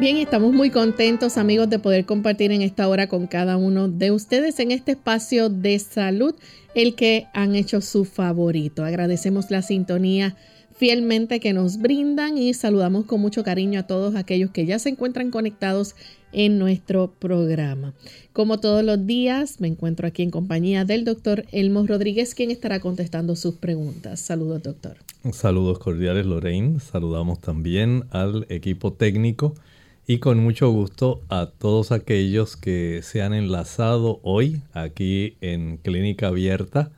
Bien, 0.02 0.18
estamos 0.18 0.52
muy 0.52 0.72
contentos 0.72 1.38
amigos 1.38 1.70
de 1.70 1.78
poder 1.78 2.08
compartir 2.08 2.52
en 2.52 2.64
esta 2.64 2.88
hora 2.88 3.06
con 3.06 3.28
cada 3.28 3.56
uno 3.56 3.88
de 3.88 4.10
ustedes 4.10 4.60
en 4.60 4.72
este 4.72 4.94
espacio 4.94 5.48
de 5.48 5.78
salud, 5.78 6.34
el 6.74 6.96
que 6.96 7.28
han 7.36 7.54
hecho 7.54 7.82
su 7.82 8.04
favorito. 8.04 8.84
Agradecemos 8.84 9.52
la 9.52 9.62
sintonía 9.62 10.36
fielmente 10.74 11.40
que 11.40 11.54
nos 11.54 11.78
brindan 11.78 12.40
y 12.40 12.56
saludamos 12.56 13.06
con 13.06 13.22
mucho 13.22 13.44
cariño 13.44 13.82
a 13.82 13.84
todos 13.84 14.16
aquellos 14.16 14.50
que 14.50 14.66
ya 14.66 14.80
se 14.80 14.90
encuentran 14.90 15.30
conectados 15.30 15.94
en 16.32 16.58
nuestro 16.58 17.12
programa. 17.20 17.94
Como 18.34 18.60
todos 18.60 18.84
los 18.84 19.06
días, 19.06 19.62
me 19.62 19.68
encuentro 19.68 20.08
aquí 20.08 20.24
en 20.24 20.32
compañía 20.32 20.84
del 20.84 21.06
doctor 21.06 21.46
Elmo 21.52 21.86
Rodríguez, 21.86 22.34
quien 22.34 22.50
estará 22.50 22.80
contestando 22.80 23.36
sus 23.36 23.54
preguntas. 23.54 24.20
Saludos, 24.20 24.64
doctor. 24.64 24.98
Saludos 25.32 25.78
cordiales, 25.78 26.26
Lorraine. 26.26 26.80
Saludamos 26.80 27.40
también 27.40 28.06
al 28.10 28.48
equipo 28.50 28.94
técnico 28.94 29.54
y 30.08 30.20
con 30.20 30.40
mucho 30.40 30.70
gusto 30.72 31.22
a 31.30 31.48
todos 31.58 31.92
aquellos 31.92 32.58
que 32.58 33.02
se 33.04 33.22
han 33.22 33.34
enlazado 33.34 34.20
hoy 34.24 34.62
aquí 34.74 35.38
en 35.42 35.78
Clínica 35.78 36.28
Abierta. 36.28 36.92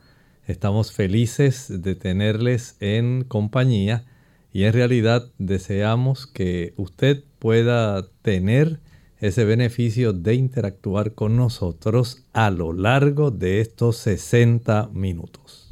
Estamos 0.46 0.92
felices 0.92 1.66
de 1.82 1.94
tenerles 1.94 2.76
en 2.80 3.24
compañía 3.24 4.04
y 4.52 4.64
en 4.64 4.72
realidad 4.72 5.30
deseamos 5.38 6.26
que 6.26 6.74
usted 6.76 7.24
pueda 7.38 8.08
tener 8.22 8.80
ese 9.20 9.44
beneficio 9.44 10.12
de 10.12 10.34
interactuar 10.34 11.12
con 11.12 11.36
nosotros 11.36 12.24
a 12.32 12.50
lo 12.50 12.72
largo 12.72 13.30
de 13.30 13.60
estos 13.60 13.96
60 13.98 14.90
minutos. 14.92 15.63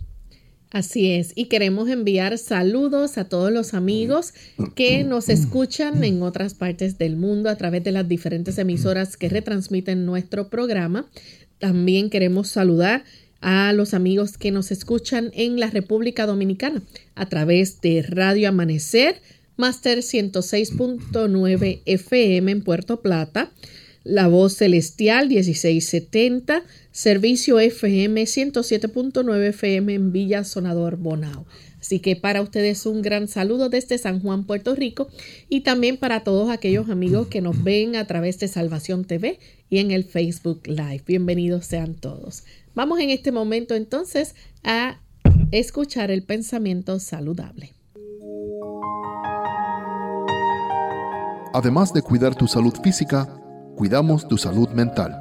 Así 0.72 1.10
es, 1.10 1.32
y 1.34 1.46
queremos 1.46 1.90
enviar 1.90 2.38
saludos 2.38 3.18
a 3.18 3.28
todos 3.28 3.52
los 3.52 3.74
amigos 3.74 4.32
que 4.74 5.04
nos 5.04 5.28
escuchan 5.28 6.02
en 6.02 6.22
otras 6.22 6.54
partes 6.54 6.96
del 6.96 7.16
mundo 7.16 7.50
a 7.50 7.56
través 7.56 7.84
de 7.84 7.92
las 7.92 8.08
diferentes 8.08 8.56
emisoras 8.56 9.18
que 9.18 9.28
retransmiten 9.28 10.06
nuestro 10.06 10.48
programa. 10.48 11.04
También 11.58 12.08
queremos 12.08 12.48
saludar 12.48 13.04
a 13.42 13.74
los 13.74 13.92
amigos 13.92 14.38
que 14.38 14.50
nos 14.50 14.70
escuchan 14.70 15.30
en 15.34 15.60
la 15.60 15.68
República 15.68 16.24
Dominicana 16.24 16.82
a 17.16 17.26
través 17.26 17.82
de 17.82 18.00
Radio 18.00 18.48
Amanecer, 18.48 19.20
Master 19.58 19.98
106.9 19.98 21.82
FM 21.84 22.50
en 22.50 22.62
Puerto 22.62 23.02
Plata, 23.02 23.52
La 24.04 24.28
Voz 24.28 24.54
Celestial 24.54 25.28
1670, 25.28 26.62
Servicio 26.90 27.60
FM 27.60 28.22
107.9 28.24 29.48
FM 29.48 29.94
en 29.94 30.12
Villa 30.12 30.44
Sonador 30.44 30.96
Bonao. 30.96 31.46
Así 31.80 31.98
que 31.98 32.14
para 32.14 32.42
ustedes 32.42 32.86
un 32.86 33.02
gran 33.02 33.26
saludo 33.26 33.68
desde 33.68 33.98
San 33.98 34.20
Juan, 34.20 34.44
Puerto 34.44 34.74
Rico 34.74 35.08
y 35.48 35.62
también 35.62 35.96
para 35.96 36.22
todos 36.22 36.50
aquellos 36.50 36.88
amigos 36.90 37.26
que 37.26 37.40
nos 37.40 37.62
ven 37.62 37.96
a 37.96 38.06
través 38.06 38.38
de 38.38 38.48
Salvación 38.48 39.04
TV 39.04 39.40
y 39.68 39.78
en 39.78 39.90
el 39.90 40.04
Facebook 40.04 40.62
Live. 40.66 41.02
Bienvenidos 41.06 41.66
sean 41.66 41.94
todos. 41.94 42.44
Vamos 42.74 43.00
en 43.00 43.10
este 43.10 43.32
momento 43.32 43.74
entonces 43.74 44.34
a 44.62 45.00
escuchar 45.50 46.10
el 46.10 46.22
pensamiento 46.22 46.98
saludable. 47.00 47.72
Además 51.52 51.92
de 51.92 52.00
cuidar 52.00 52.34
tu 52.34 52.46
salud 52.46 52.74
física, 52.82 53.41
cuidamos 53.82 54.28
tu 54.28 54.38
salud 54.38 54.68
mental. 54.68 55.20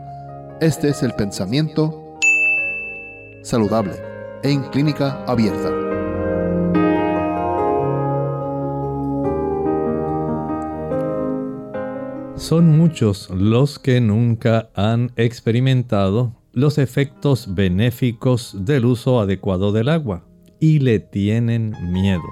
Este 0.61 0.89
es 0.89 1.01
el 1.01 1.13
pensamiento 1.13 2.19
saludable 3.41 3.93
en 4.43 4.61
clínica 4.69 5.25
abierta. 5.25 5.71
Son 12.35 12.77
muchos 12.77 13.31
los 13.31 13.79
que 13.79 13.99
nunca 13.99 14.69
han 14.75 15.11
experimentado 15.15 16.35
los 16.53 16.77
efectos 16.77 17.55
benéficos 17.55 18.55
del 18.63 18.85
uso 18.85 19.19
adecuado 19.19 19.71
del 19.71 19.89
agua 19.89 20.23
y 20.59 20.77
le 20.77 20.99
tienen 20.99 21.73
miedo. 21.91 22.29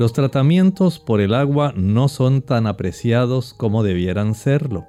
Los 0.00 0.12
tratamientos 0.12 0.98
por 0.98 1.20
el 1.20 1.32
agua 1.32 1.72
no 1.76 2.08
son 2.08 2.42
tan 2.42 2.66
apreciados 2.66 3.54
como 3.54 3.84
debieran 3.84 4.34
serlo 4.34 4.88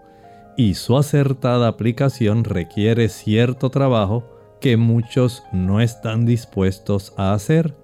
y 0.57 0.75
su 0.75 0.97
acertada 0.97 1.67
aplicación 1.67 2.43
requiere 2.43 3.09
cierto 3.09 3.69
trabajo 3.69 4.23
que 4.61 4.77
muchos 4.77 5.43
no 5.51 5.81
están 5.81 6.25
dispuestos 6.25 7.13
a 7.17 7.33
hacer. 7.33 7.75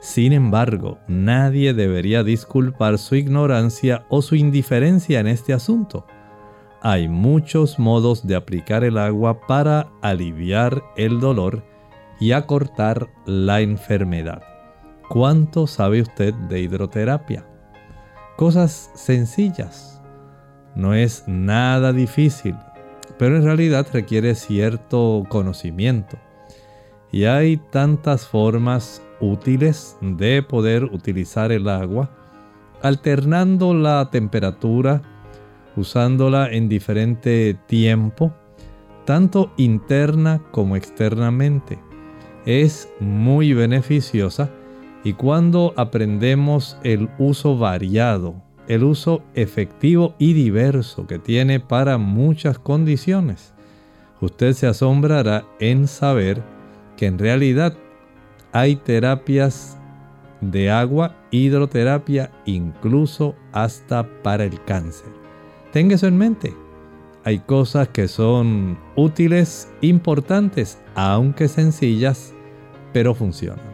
Sin 0.00 0.32
embargo, 0.32 0.98
nadie 1.06 1.74
debería 1.74 2.24
disculpar 2.24 2.98
su 2.98 3.14
ignorancia 3.14 4.04
o 4.08 4.20
su 4.20 4.34
indiferencia 4.34 5.20
en 5.20 5.28
este 5.28 5.52
asunto. 5.52 6.06
Hay 6.80 7.08
muchos 7.08 7.78
modos 7.78 8.26
de 8.26 8.34
aplicar 8.34 8.82
el 8.82 8.98
agua 8.98 9.46
para 9.46 9.92
aliviar 10.02 10.82
el 10.96 11.20
dolor 11.20 11.64
y 12.18 12.32
acortar 12.32 13.08
la 13.24 13.60
enfermedad. 13.60 14.42
¿Cuánto 15.08 15.68
sabe 15.68 16.02
usted 16.02 16.34
de 16.34 16.60
hidroterapia? 16.60 17.46
Cosas 18.36 18.90
sencillas 18.94 20.01
no 20.74 20.94
es 20.94 21.24
nada 21.26 21.92
difícil, 21.92 22.56
pero 23.18 23.36
en 23.36 23.44
realidad 23.44 23.86
requiere 23.92 24.34
cierto 24.34 25.24
conocimiento. 25.28 26.16
Y 27.10 27.24
hay 27.24 27.58
tantas 27.70 28.26
formas 28.26 29.02
útiles 29.20 29.96
de 30.00 30.42
poder 30.42 30.84
utilizar 30.84 31.52
el 31.52 31.68
agua, 31.68 32.10
alternando 32.82 33.74
la 33.74 34.10
temperatura 34.10 35.02
usándola 35.76 36.50
en 36.50 36.68
diferente 36.68 37.56
tiempo, 37.66 38.32
tanto 39.04 39.52
interna 39.56 40.42
como 40.50 40.76
externamente. 40.76 41.78
Es 42.44 42.88
muy 43.00 43.52
beneficiosa 43.52 44.50
y 45.04 45.14
cuando 45.14 45.74
aprendemos 45.76 46.76
el 46.82 47.08
uso 47.18 47.56
variado, 47.56 48.42
el 48.68 48.84
uso 48.84 49.22
efectivo 49.34 50.14
y 50.18 50.32
diverso 50.32 51.06
que 51.06 51.18
tiene 51.18 51.60
para 51.60 51.98
muchas 51.98 52.58
condiciones, 52.58 53.52
usted 54.20 54.52
se 54.52 54.66
asombrará 54.66 55.44
en 55.58 55.88
saber 55.88 56.42
que 56.96 57.06
en 57.06 57.18
realidad 57.18 57.76
hay 58.52 58.76
terapias 58.76 59.78
de 60.40 60.70
agua, 60.70 61.16
hidroterapia, 61.30 62.30
incluso 62.44 63.34
hasta 63.52 64.06
para 64.22 64.44
el 64.44 64.62
cáncer. 64.64 65.08
Tenga 65.72 65.94
eso 65.94 66.06
en 66.06 66.18
mente. 66.18 66.54
Hay 67.24 67.38
cosas 67.38 67.88
que 67.88 68.08
son 68.08 68.78
útiles, 68.96 69.72
importantes, 69.80 70.78
aunque 70.94 71.48
sencillas, 71.48 72.34
pero 72.92 73.14
funcionan. 73.14 73.71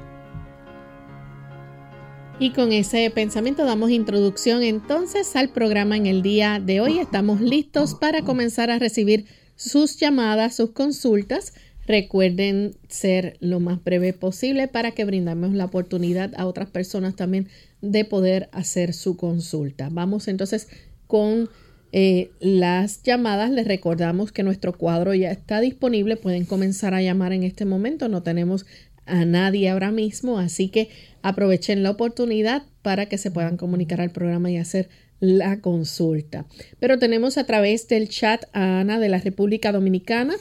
Y 2.41 2.51
con 2.51 2.71
ese 2.71 3.11
pensamiento 3.11 3.65
damos 3.65 3.91
introducción 3.91 4.63
entonces 4.63 5.35
al 5.35 5.49
programa 5.49 5.97
en 5.97 6.07
el 6.07 6.23
día 6.23 6.63
de 6.65 6.81
hoy. 6.81 7.01
Estamos 7.01 7.41
listos 7.41 7.97
para 7.97 8.23
comenzar 8.23 8.71
a 8.71 8.79
recibir 8.79 9.27
sus 9.57 9.97
llamadas, 9.97 10.55
sus 10.55 10.71
consultas. 10.71 11.53
Recuerden 11.85 12.77
ser 12.89 13.37
lo 13.41 13.59
más 13.59 13.83
breve 13.83 14.13
posible 14.13 14.69
para 14.69 14.93
que 14.93 15.05
brindemos 15.05 15.53
la 15.53 15.65
oportunidad 15.65 16.33
a 16.37 16.47
otras 16.47 16.71
personas 16.71 17.17
también 17.17 17.49
de 17.81 18.05
poder 18.05 18.49
hacer 18.53 18.95
su 18.95 19.17
consulta. 19.17 19.89
Vamos 19.91 20.29
entonces 20.29 20.69
con 21.09 21.51
eh, 21.91 22.31
las 22.39 23.03
llamadas. 23.03 23.51
Les 23.51 23.67
recordamos 23.67 24.31
que 24.31 24.45
nuestro 24.45 24.79
cuadro 24.79 25.13
ya 25.13 25.33
está 25.33 25.61
disponible. 25.61 26.17
Pueden 26.17 26.45
comenzar 26.45 26.95
a 26.95 27.03
llamar 27.03 27.33
en 27.33 27.43
este 27.43 27.65
momento. 27.65 28.07
No 28.07 28.23
tenemos 28.23 28.65
a 29.09 29.25
nadie 29.25 29.69
ahora 29.69 29.91
mismo, 29.91 30.39
así 30.39 30.69
que 30.69 30.91
aprovechen 31.23 31.83
la 31.83 31.91
oportunidad 31.91 32.63
para 32.83 33.07
que 33.07 33.19
se 33.19 33.31
puedan 33.31 33.57
comunicar 33.57 34.01
al 34.01 34.11
programa 34.11 34.51
y 34.51 34.57
hacer 34.57 34.89
la 35.21 35.61
consulta. 35.61 36.47
Pero 36.79 36.99
tenemos 36.99 37.39
a 37.39 37.45
través 37.45 37.89
del 37.89 38.09
chat 38.09 38.45
a 38.53 38.81
Ana 38.81 39.01
de 39.01 39.09
la 39.09 39.19
República 39.19 39.73
Dominicana. 39.73 40.35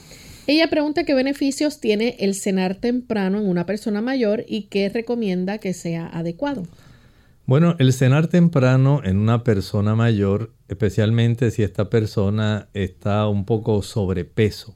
Ella 0.46 0.70
pregunta 0.70 1.04
qué 1.04 1.14
beneficios 1.14 1.80
tiene 1.80 2.16
el 2.20 2.36
cenar 2.36 2.76
temprano 2.76 3.40
en 3.40 3.48
una 3.48 3.66
persona 3.66 4.02
mayor 4.02 4.46
y 4.48 4.64
qué 4.64 4.90
recomienda 4.90 5.58
que 5.58 5.74
sea 5.74 6.08
adecuado. 6.08 6.64
Bueno, 7.46 7.76
el 7.80 7.94
cenar 7.94 8.28
temprano 8.28 9.02
en 9.04 9.18
una 9.18 9.44
persona 9.44 9.96
mayor, 9.96 10.54
especialmente 10.68 11.50
si 11.50 11.64
esta 11.64 11.90
persona 11.90 12.68
está 12.74 13.28
un 13.28 13.46
poco 13.46 13.82
sobrepeso, 13.82 14.76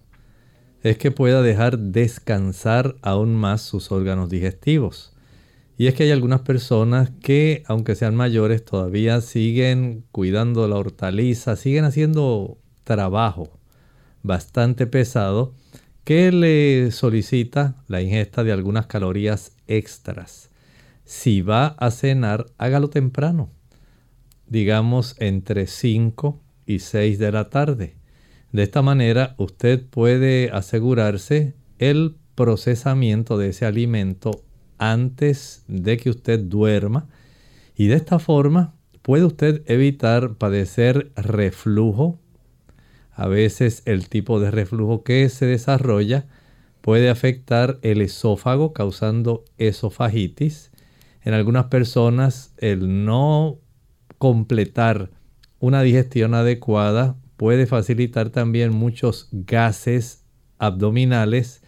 es 0.83 0.97
que 0.97 1.11
pueda 1.11 1.41
dejar 1.41 1.77
descansar 1.77 2.95
aún 3.01 3.35
más 3.35 3.61
sus 3.61 3.91
órganos 3.91 4.29
digestivos. 4.29 5.13
Y 5.77 5.87
es 5.87 5.95
que 5.95 6.03
hay 6.03 6.11
algunas 6.11 6.41
personas 6.41 7.11
que, 7.21 7.63
aunque 7.65 7.95
sean 7.95 8.15
mayores, 8.15 8.63
todavía 8.63 9.21
siguen 9.21 10.03
cuidando 10.11 10.67
la 10.67 10.75
hortaliza, 10.75 11.55
siguen 11.55 11.85
haciendo 11.85 12.57
trabajo 12.83 13.49
bastante 14.23 14.85
pesado 14.87 15.53
que 16.03 16.31
le 16.31 16.91
solicita 16.91 17.75
la 17.87 18.01
ingesta 18.01 18.43
de 18.43 18.51
algunas 18.51 18.87
calorías 18.87 19.53
extras. 19.67 20.49
Si 21.05 21.41
va 21.41 21.67
a 21.79 21.91
cenar, 21.91 22.47
hágalo 22.57 22.89
temprano, 22.89 23.49
digamos 24.47 25.15
entre 25.19 25.67
5 25.67 26.39
y 26.65 26.79
6 26.79 27.19
de 27.19 27.31
la 27.31 27.49
tarde. 27.49 28.00
De 28.51 28.63
esta 28.63 28.81
manera 28.81 29.35
usted 29.37 29.85
puede 29.85 30.49
asegurarse 30.51 31.55
el 31.79 32.15
procesamiento 32.35 33.37
de 33.37 33.49
ese 33.49 33.65
alimento 33.65 34.43
antes 34.77 35.63
de 35.67 35.97
que 35.97 36.09
usted 36.09 36.39
duerma 36.39 37.07
y 37.75 37.87
de 37.87 37.95
esta 37.95 38.19
forma 38.19 38.73
puede 39.01 39.25
usted 39.25 39.63
evitar 39.67 40.35
padecer 40.35 41.11
reflujo. 41.15 42.19
A 43.13 43.27
veces 43.27 43.83
el 43.85 44.09
tipo 44.09 44.39
de 44.39 44.51
reflujo 44.51 45.03
que 45.03 45.29
se 45.29 45.45
desarrolla 45.45 46.25
puede 46.81 47.09
afectar 47.09 47.79
el 47.83 48.01
esófago 48.01 48.73
causando 48.73 49.45
esofagitis. 49.57 50.71
En 51.23 51.33
algunas 51.33 51.65
personas 51.65 52.53
el 52.57 53.05
no 53.05 53.59
completar 54.17 55.11
una 55.59 55.83
digestión 55.83 56.33
adecuada 56.33 57.15
puede 57.41 57.65
facilitar 57.65 58.29
también 58.29 58.71
muchos 58.71 59.27
gases 59.31 60.25
abdominales, 60.59 61.63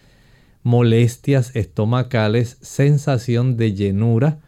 molestias 0.61 1.55
estomacales, 1.55 2.59
sensación 2.61 3.57
de 3.57 3.73
llenura 3.73 4.39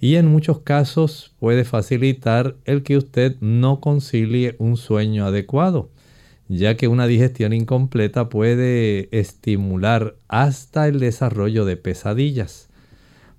y 0.00 0.14
en 0.14 0.28
muchos 0.28 0.60
casos 0.60 1.36
puede 1.38 1.64
facilitar 1.64 2.56
el 2.64 2.82
que 2.82 2.96
usted 2.96 3.36
no 3.40 3.82
concilie 3.82 4.56
un 4.58 4.78
sueño 4.78 5.26
adecuado, 5.26 5.90
ya 6.48 6.78
que 6.78 6.88
una 6.88 7.06
digestión 7.06 7.52
incompleta 7.52 8.30
puede 8.30 9.14
estimular 9.14 10.16
hasta 10.28 10.88
el 10.88 10.98
desarrollo 10.98 11.66
de 11.66 11.76
pesadillas. 11.76 12.70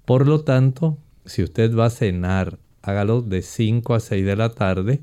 Por 0.05 0.27
lo 0.27 0.41
tanto, 0.41 0.99
si 1.25 1.41
usted 1.41 1.75
va 1.75 1.87
a 1.87 1.89
cenar, 1.89 2.59
hágalo 2.83 3.23
de 3.23 3.41
5 3.41 3.95
a 3.95 3.99
6 3.99 4.23
de 4.23 4.35
la 4.35 4.49
tarde, 4.49 5.01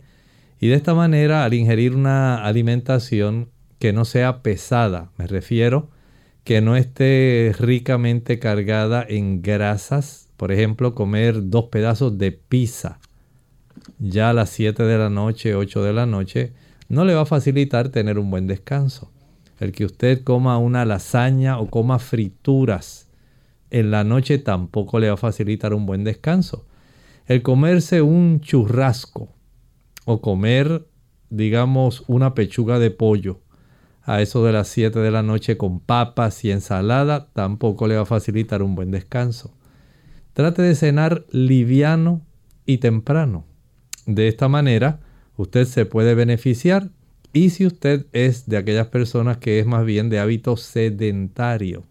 y 0.60 0.69
de 0.69 0.75
esta 0.75 0.94
manera, 0.94 1.44
al 1.44 1.55
ingerir 1.55 1.94
una 1.94 2.44
alimentación 2.44 3.50
que 3.78 3.93
no 3.93 4.05
sea 4.05 4.43
pesada, 4.43 5.10
me 5.16 5.26
refiero, 5.26 5.90
que 6.44 6.60
no 6.60 6.76
esté 6.76 7.55
ricamente 7.58 8.38
cargada 8.38 9.05
en 9.08 9.43
grasas, 9.43 10.28
por 10.37 10.50
ejemplo, 10.50 10.94
comer 10.94 11.50
dos 11.50 11.66
pedazos 11.66 12.19
de 12.19 12.32
pizza 12.32 12.99
ya 13.99 14.31
a 14.31 14.32
las 14.32 14.50
7 14.50 14.82
de 14.82 14.99
la 14.99 15.10
noche, 15.10 15.55
8 15.55 15.82
de 15.82 15.93
la 15.93 16.06
noche, 16.06 16.52
no 16.88 17.04
le 17.04 17.14
va 17.14 17.22
a 17.22 17.26
facilitar 17.26 17.90
tener 17.90 18.19
un 18.19 18.31
buen 18.31 18.46
descanso. 18.46 19.11
El 19.61 19.72
que 19.72 19.84
usted 19.84 20.22
coma 20.22 20.58
una 20.58 20.84
lasaña 20.84 21.58
o 21.58 21.69
coma 21.69 21.99
frituras 21.99 23.09
en 23.71 23.90
la 23.90 24.04
noche 24.04 24.38
tampoco 24.38 24.99
le 24.99 25.09
va 25.09 25.14
a 25.14 25.18
facilitar 25.18 25.75
un 25.75 25.85
buen 25.85 26.04
descanso. 26.04 26.64
El 27.26 27.42
comerse 27.42 28.00
un 28.00 28.40
churrasco 28.40 29.35
o 30.10 30.22
comer, 30.22 30.86
digamos, 31.28 32.02
una 32.06 32.32
pechuga 32.32 32.78
de 32.78 32.90
pollo 32.90 33.42
a 34.04 34.22
eso 34.22 34.42
de 34.42 34.52
las 34.52 34.68
7 34.68 35.00
de 35.00 35.10
la 35.10 35.22
noche 35.22 35.58
con 35.58 35.80
papas 35.80 36.46
y 36.46 36.50
ensalada, 36.50 37.28
tampoco 37.34 37.86
le 37.86 37.96
va 37.96 38.02
a 38.02 38.06
facilitar 38.06 38.62
un 38.62 38.74
buen 38.74 38.90
descanso. 38.90 39.54
Trate 40.32 40.62
de 40.62 40.74
cenar 40.74 41.26
liviano 41.30 42.22
y 42.64 42.78
temprano. 42.78 43.44
De 44.06 44.28
esta 44.28 44.48
manera, 44.48 45.00
usted 45.36 45.66
se 45.66 45.84
puede 45.84 46.14
beneficiar 46.14 46.88
y 47.34 47.50
si 47.50 47.66
usted 47.66 48.06
es 48.14 48.48
de 48.48 48.56
aquellas 48.56 48.86
personas 48.86 49.36
que 49.36 49.60
es 49.60 49.66
más 49.66 49.84
bien 49.84 50.08
de 50.08 50.20
hábito 50.20 50.56
sedentario 50.56 51.84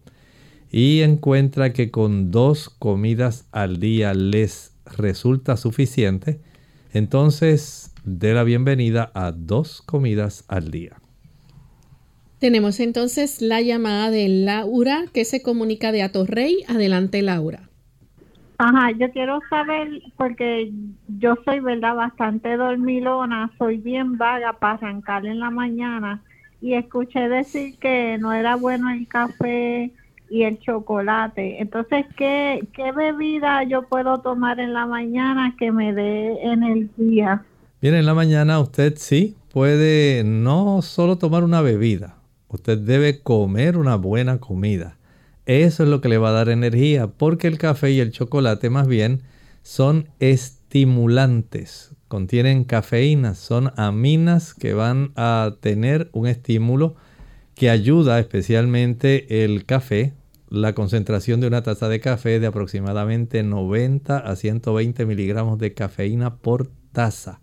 y 0.72 1.02
encuentra 1.02 1.72
que 1.72 1.92
con 1.92 2.32
dos 2.32 2.70
comidas 2.70 3.46
al 3.52 3.80
día 3.80 4.16
les 4.16 4.74
resulta 4.98 5.56
suficiente, 5.56 6.42
entonces 6.94 7.87
de 8.08 8.34
la 8.34 8.46
bienvenida 8.46 9.12
a 9.14 9.34
dos 9.34 9.82
comidas 9.82 10.46
al 10.48 10.72
día. 10.72 10.96
Tenemos 12.40 12.80
entonces 12.80 13.42
la 13.42 13.60
llamada 13.60 14.10
de 14.12 14.30
Laura 14.30 15.04
que 15.14 15.26
se 15.26 15.42
comunica 15.42 15.92
de 15.92 16.04
Atorrey. 16.04 16.64
Adelante, 16.70 17.22
Laura. 17.22 17.68
Ajá, 18.60 18.92
yo 18.92 19.12
quiero 19.12 19.40
saber, 19.50 20.02
porque 20.16 20.72
yo 21.20 21.36
soy, 21.44 21.60
¿verdad?, 21.60 21.96
bastante 21.96 22.56
dormilona, 22.56 23.52
soy 23.58 23.78
bien 23.78 24.18
vaga 24.18 24.54
para 24.54 24.76
arrancar 24.76 25.26
en 25.26 25.42
la 25.42 25.50
mañana 25.50 26.24
y 26.62 26.76
escuché 26.76 27.28
decir 27.28 27.78
que 27.78 28.18
no 28.20 28.32
era 28.32 28.56
bueno 28.56 28.90
el 28.90 29.06
café 29.10 29.92
y 30.30 30.44
el 30.44 30.60
chocolate. 30.60 31.62
Entonces, 31.62 32.06
¿qué, 32.16 32.66
qué 32.74 32.94
bebida 32.94 33.64
yo 33.64 33.84
puedo 33.84 34.20
tomar 34.22 34.62
en 34.62 34.74
la 34.74 34.86
mañana 34.86 35.56
que 35.60 35.74
me 35.74 35.94
dé 35.94 36.42
energía? 36.42 37.44
Bien, 37.80 37.94
en 37.94 38.08
la 38.08 38.16
mañana 38.16 38.60
usted 38.60 38.96
sí 38.98 39.36
puede 39.54 40.24
no 40.24 40.82
solo 40.82 41.20
tomar 41.20 41.44
una 41.44 41.62
bebida, 41.62 42.18
usted 42.48 42.80
debe 42.80 43.22
comer 43.22 43.78
una 43.78 43.96
buena 43.98 44.40
comida. 44.40 44.98
Eso 45.46 45.84
es 45.84 45.90
lo 45.90 46.02
que 46.02 46.10
le 46.10 46.18
va 46.18 46.30
a 46.30 46.32
dar 46.32 46.50
energía, 46.50 47.06
porque 47.06 47.46
el 47.46 47.60
café 47.60 47.92
y 47.92 48.00
el 48.00 48.12
chocolate 48.12 48.72
más 48.72 48.88
bien 48.88 49.22
son 49.62 50.10
estimulantes, 50.20 51.92
contienen 52.08 52.64
cafeína, 52.64 53.36
son 53.36 53.72
aminas 53.76 54.56
que 54.56 54.74
van 54.74 55.12
a 55.16 55.58
tener 55.60 56.10
un 56.14 56.26
estímulo 56.26 56.96
que 57.54 57.70
ayuda 57.70 58.18
especialmente 58.18 59.44
el 59.44 59.66
café, 59.66 60.14
la 60.50 60.74
concentración 60.74 61.42
de 61.42 61.48
una 61.48 61.62
taza 61.62 61.90
de 61.90 62.00
café 62.00 62.40
de 62.40 62.48
aproximadamente 62.48 63.44
90 63.44 64.18
a 64.18 64.36
120 64.36 65.06
miligramos 65.06 65.60
de 65.60 65.76
cafeína 65.76 66.38
por 66.38 66.72
taza 66.92 67.40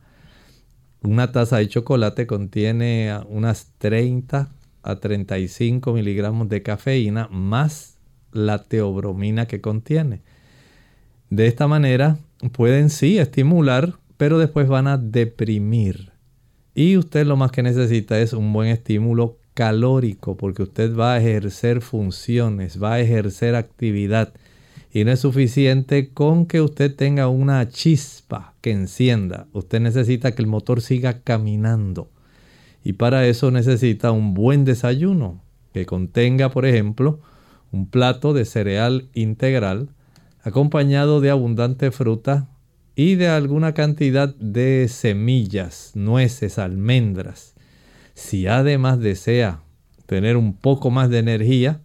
Una 1.05 1.33
taza 1.33 1.59
de 1.59 1.69
chocolate 1.69 2.27
contiene 2.27 3.15
unas 3.29 3.73
30 3.77 4.51
a 4.83 4.97
35 4.97 5.93
miligramos 5.93 6.49
de 6.49 6.63
cafeína 6.63 7.29
más 7.31 7.99
la 8.33 8.63
teobromina 8.63 9.47
que 9.47 9.61
contiene. 9.61 10.23
De 11.29 11.47
esta 11.47 11.69
manera 11.69 12.17
pueden 12.53 12.89
sí 12.89 13.19
estimular, 13.19 13.97
pero 14.17 14.39
después 14.39 14.67
van 14.67 14.87
a 14.87 14.97
deprimir. 14.97 16.13
Y 16.75 16.97
usted 16.97 17.27
lo 17.27 17.37
más 17.37 17.53
que 17.53 17.63
necesita 17.63 18.19
es 18.19 18.33
un 18.33 18.51
buen 18.55 18.69
estímulo 18.69 19.37
calórico, 19.53 20.39
porque 20.39 20.63
usted 20.63 20.97
va 20.97 21.13
a 21.13 21.19
ejercer 21.19 21.83
funciones, 21.83 22.83
va 22.83 22.95
a 22.95 23.01
ejercer 23.01 23.57
actividad. 23.57 24.33
Y 24.95 25.05
no 25.05 25.11
es 25.11 25.19
suficiente 25.19 26.11
con 26.15 26.47
que 26.47 26.61
usted 26.61 26.95
tenga 26.95 27.27
una 27.27 27.69
chispa 27.69 28.55
que 28.61 28.71
encienda. 28.71 29.49
Usted 29.53 29.81
necesita 29.81 30.37
que 30.37 30.41
el 30.41 30.47
motor 30.47 30.81
siga 30.81 31.21
caminando. 31.23 32.13
Y 32.85 32.93
para 32.93 33.27
eso 33.27 33.51
necesita 33.51 34.13
un 34.13 34.35
buen 34.35 34.65
desayuno 34.65 35.43
que 35.73 35.85
contenga, 35.85 36.49
por 36.51 36.65
ejemplo, 36.65 37.19
un 37.73 37.91
plato 37.91 38.33
de 38.35 38.45
cereal 38.45 39.09
integral 39.15 39.89
acompañado 40.45 41.21
de 41.21 41.31
abundante 41.31 41.91
fruta 41.91 42.49
y 42.95 43.17
de 43.17 43.27
alguna 43.27 43.75
cantidad 43.75 44.33
de 44.37 44.87
semillas, 44.89 45.91
nueces, 45.95 46.57
almendras. 46.57 47.57
Si 48.15 48.47
además 48.47 49.01
desea 49.01 49.61
tener 50.07 50.37
un 50.37 50.55
poco 50.55 50.93
más 50.93 51.11
de 51.11 51.19
energía, 51.19 51.81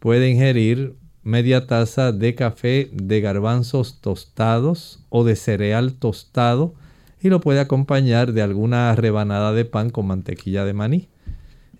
puede 0.00 0.28
ingerir 0.28 0.96
media 1.22 1.66
taza 1.66 2.12
de 2.12 2.34
café 2.34 2.90
de 2.92 3.20
garbanzos 3.20 4.00
tostados 4.00 5.00
o 5.08 5.24
de 5.24 5.36
cereal 5.36 5.94
tostado 5.94 6.74
y 7.20 7.28
lo 7.28 7.40
puede 7.40 7.60
acompañar 7.60 8.32
de 8.32 8.42
alguna 8.42 8.94
rebanada 8.96 9.52
de 9.52 9.64
pan 9.64 9.90
con 9.90 10.06
mantequilla 10.06 10.64
de 10.64 10.72
maní. 10.72 11.08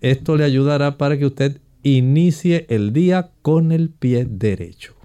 Esto 0.01 0.37
le 0.37 0.45
ayudará 0.45 0.97
para 0.97 1.17
que 1.17 1.25
usted 1.25 1.59
inicie 1.83 2.65
el 2.69 2.93
día 2.93 3.31
con 3.41 3.71
el 3.71 3.89
pie 3.89 4.25
derecho. 4.25 4.95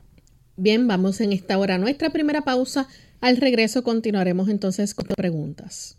Bien, 0.57 0.87
vamos 0.87 1.21
en 1.21 1.33
esta 1.33 1.59
hora 1.59 1.77
a 1.77 1.79
nuestra 1.79 2.11
primera 2.11 2.43
pausa. 2.43 2.89
Al 3.21 3.37
regreso 3.37 3.83
continuaremos 3.83 4.49
entonces 4.49 4.95
con 4.95 5.07
preguntas. 5.07 5.99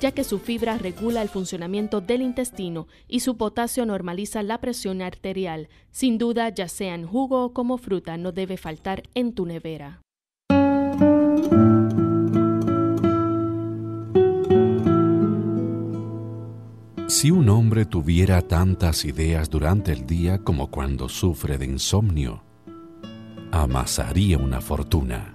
ya 0.00 0.12
que 0.12 0.24
su 0.24 0.38
fibra 0.38 0.78
regula 0.78 1.22
el 1.22 1.28
funcionamiento 1.28 2.00
del 2.00 2.22
intestino 2.22 2.88
y 3.06 3.20
su 3.20 3.36
potasio 3.36 3.84
normaliza 3.86 4.42
la 4.42 4.58
presión 4.58 5.02
arterial. 5.02 5.68
Sin 5.92 6.18
duda, 6.18 6.48
ya 6.48 6.68
sea 6.68 6.94
en 6.94 7.06
jugo 7.06 7.44
o 7.44 7.52
como 7.52 7.76
fruta, 7.76 8.16
no 8.16 8.32
debe 8.32 8.56
faltar 8.56 9.02
en 9.14 9.34
tu 9.34 9.46
nevera. 9.46 10.00
Si 17.06 17.30
un 17.30 17.48
hombre 17.50 17.84
tuviera 17.84 18.40
tantas 18.40 19.04
ideas 19.04 19.50
durante 19.50 19.92
el 19.92 20.06
día 20.06 20.38
como 20.38 20.70
cuando 20.70 21.08
sufre 21.08 21.58
de 21.58 21.66
insomnio, 21.66 22.42
amasaría 23.50 24.38
una 24.38 24.60
fortuna. 24.60 25.34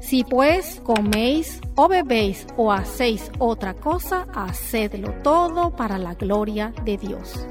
Si 0.00 0.24
pues 0.24 0.80
coméis 0.84 1.60
o 1.74 1.88
bebéis 1.88 2.46
o 2.56 2.70
hacéis 2.70 3.30
otra 3.38 3.74
cosa, 3.74 4.26
hacedlo 4.32 5.12
todo 5.22 5.70
para 5.74 5.98
la 5.98 6.14
gloria 6.14 6.72
de 6.84 6.96
Dios. 6.96 7.46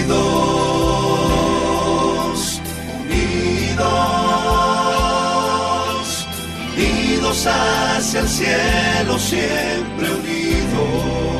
Unidos, 0.00 0.18
unidos, 3.00 3.86
unidos 6.76 7.46
hacia 7.46 8.20
el 8.20 8.28
cielo, 8.28 9.18
siempre 9.18 10.10
unidos 10.10 11.39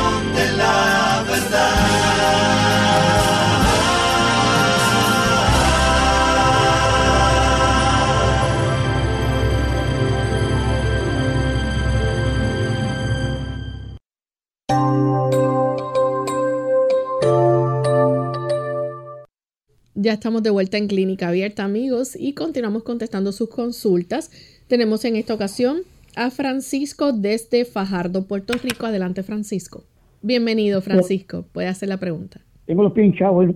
Ya 20.03 20.13
estamos 20.13 20.41
de 20.41 20.49
vuelta 20.49 20.79
en 20.79 20.87
Clínica 20.87 21.27
Abierta, 21.27 21.63
amigos, 21.63 22.17
y 22.19 22.33
continuamos 22.33 22.81
contestando 22.81 23.31
sus 23.31 23.49
consultas. 23.49 24.31
Tenemos 24.67 25.05
en 25.05 25.15
esta 25.15 25.35
ocasión 25.35 25.81
a 26.15 26.31
Francisco 26.31 27.13
desde 27.13 27.65
Fajardo, 27.65 28.25
Puerto 28.25 28.53
Rico. 28.63 28.87
Adelante, 28.87 29.21
Francisco. 29.21 29.83
Bienvenido, 30.23 30.81
Francisco. 30.81 31.45
Puede 31.53 31.67
hacer 31.67 31.87
la 31.87 31.97
pregunta. 31.97 32.41
Tengo 32.65 32.81
los 32.81 32.93
pies 32.93 33.13
hinchados 33.13 33.53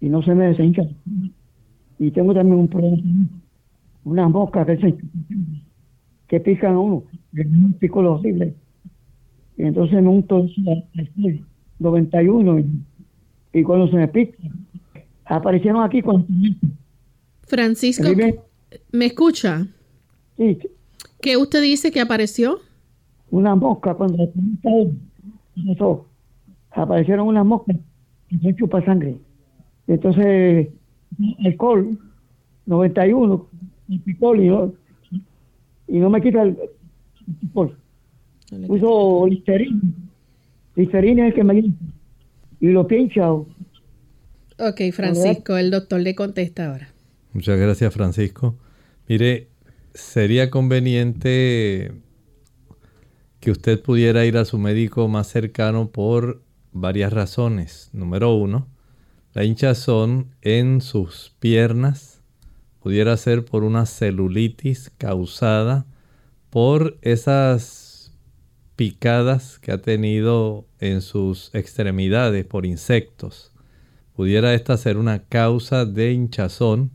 y 0.00 0.08
no 0.08 0.22
se 0.22 0.32
me 0.36 0.46
deshinchan. 0.46 0.90
Y 1.98 2.12
tengo 2.12 2.32
también 2.32 2.60
un 2.60 2.68
problema, 2.68 3.02
unas 4.04 4.30
moscas 4.30 4.68
que, 6.28 6.38
pican 6.38 6.74
a 6.74 6.78
uno, 6.78 7.02
que 7.34 7.48
pico 7.80 7.98
horrible. 7.98 8.54
Y 9.58 9.64
entonces 9.64 10.00
me 10.00 10.08
unto 10.08 10.38
el 10.38 11.44
91 11.80 12.60
y, 12.60 12.64
y 13.54 13.62
cuando 13.64 13.88
se 13.88 13.96
me 13.96 14.06
pica, 14.06 14.38
aparecieron 15.24 15.82
aquí 15.82 16.02
cuando... 16.02 16.26
Francisco, 17.42 18.08
¿me 18.92 19.06
escucha? 19.06 19.66
Sí. 20.36 20.58
¿Qué 21.20 21.36
usted 21.36 21.62
dice 21.62 21.90
que 21.90 22.00
apareció? 22.00 22.60
Una 23.30 23.54
mosca 23.54 23.94
cuando 23.94 24.30
eso, 25.70 26.06
aparecieron 26.70 27.28
unas 27.28 27.44
moscas 27.44 27.76
que 28.28 28.54
chupa 28.54 28.84
sangre. 28.84 29.16
Entonces, 29.86 30.68
alcohol, 31.44 31.98
91, 32.66 33.46
el 33.90 34.00
picol 34.00 34.42
y 34.42 34.48
no, 34.48 34.72
y 35.88 35.98
no 35.98 36.10
me 36.10 36.20
quita 36.22 36.42
el, 36.42 36.56
el 37.28 37.34
picol. 37.40 37.76
Uso 38.68 39.26
listerina. 39.26 39.80
Listerina 40.76 41.26
es 41.26 41.28
el 41.28 41.34
que 41.34 41.44
me 41.44 41.72
y 42.60 42.68
lo 42.68 42.86
pincha. 42.86 43.28
Ok, 44.58 44.80
Francisco, 44.92 45.56
el 45.56 45.70
doctor 45.70 46.00
le 46.00 46.14
contesta 46.14 46.70
ahora. 46.70 46.88
Muchas 47.32 47.58
gracias, 47.58 47.92
Francisco. 47.92 48.56
Mire, 49.08 49.48
sería 49.94 50.50
conveniente 50.50 51.92
que 53.40 53.50
usted 53.50 53.82
pudiera 53.82 54.24
ir 54.24 54.36
a 54.36 54.44
su 54.44 54.58
médico 54.58 55.08
más 55.08 55.26
cercano 55.26 55.90
por 55.90 56.42
varias 56.72 57.12
razones. 57.12 57.90
Número 57.92 58.34
uno, 58.34 58.68
la 59.32 59.44
hinchazón 59.44 60.34
en 60.42 60.80
sus 60.80 61.34
piernas 61.40 62.22
pudiera 62.80 63.16
ser 63.16 63.44
por 63.44 63.64
una 63.64 63.86
celulitis 63.86 64.90
causada 64.96 65.86
por 66.50 66.98
esas 67.02 68.12
picadas 68.76 69.58
que 69.58 69.72
ha 69.72 69.82
tenido 69.82 70.66
en 70.78 71.00
sus 71.00 71.50
extremidades 71.54 72.44
por 72.44 72.66
insectos. 72.66 73.53
Pudiera 74.14 74.54
esta 74.54 74.76
ser 74.76 74.96
una 74.96 75.24
causa 75.24 75.84
de 75.84 76.12
hinchazón 76.12 76.92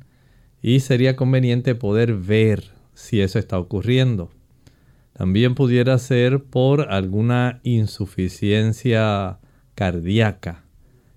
y 0.61 0.79
sería 0.79 1.15
conveniente 1.15 1.75
poder 1.75 2.13
ver 2.15 2.71
si 2.93 3.21
eso 3.21 3.39
está 3.39 3.59
ocurriendo. 3.59 4.31
También 5.13 5.53
pudiera 5.53 5.97
ser 5.97 6.43
por 6.45 6.93
alguna 6.93 7.59
insuficiencia 7.63 9.39
cardíaca. 9.75 10.63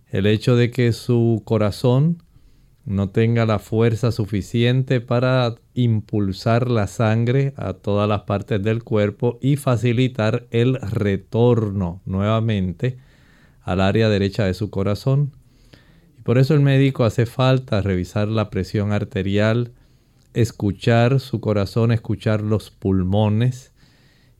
El 0.08 0.26
hecho 0.26 0.56
de 0.56 0.70
que 0.70 0.92
su 0.92 1.42
corazón 1.44 2.22
no 2.84 3.10
tenga 3.10 3.46
la 3.46 3.60
fuerza 3.60 4.10
suficiente 4.10 5.00
para 5.00 5.54
impulsar 5.74 6.68
la 6.68 6.88
sangre 6.88 7.54
a 7.56 7.74
todas 7.74 8.08
las 8.08 8.22
partes 8.22 8.60
del 8.62 8.82
cuerpo 8.82 9.38
y 9.40 9.56
facilitar 9.56 10.46
el 10.50 10.80
retorno 10.80 12.02
nuevamente 12.04 12.98
al 13.62 13.80
área 13.80 14.08
derecha 14.08 14.44
de 14.44 14.54
su 14.54 14.70
corazón. 14.70 15.32
Por 16.22 16.38
eso 16.38 16.54
el 16.54 16.60
médico 16.60 17.04
hace 17.04 17.26
falta 17.26 17.80
revisar 17.80 18.28
la 18.28 18.48
presión 18.48 18.92
arterial, 18.92 19.72
escuchar 20.34 21.18
su 21.18 21.40
corazón, 21.40 21.90
escuchar 21.90 22.42
los 22.42 22.70
pulmones 22.70 23.72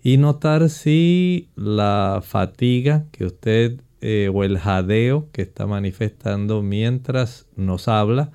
y 0.03 0.17
notar 0.17 0.69
si 0.69 1.49
la 1.57 2.23
fatiga 2.25 3.07
que 3.11 3.25
usted 3.25 3.81
eh, 4.01 4.31
o 4.33 4.45
el 4.45 4.59
jadeo 4.59 5.29
que 5.33 5.43
está 5.43 5.67
manifestando 5.67 6.63
mientras 6.63 7.47
nos 7.57 7.89
habla 7.89 8.31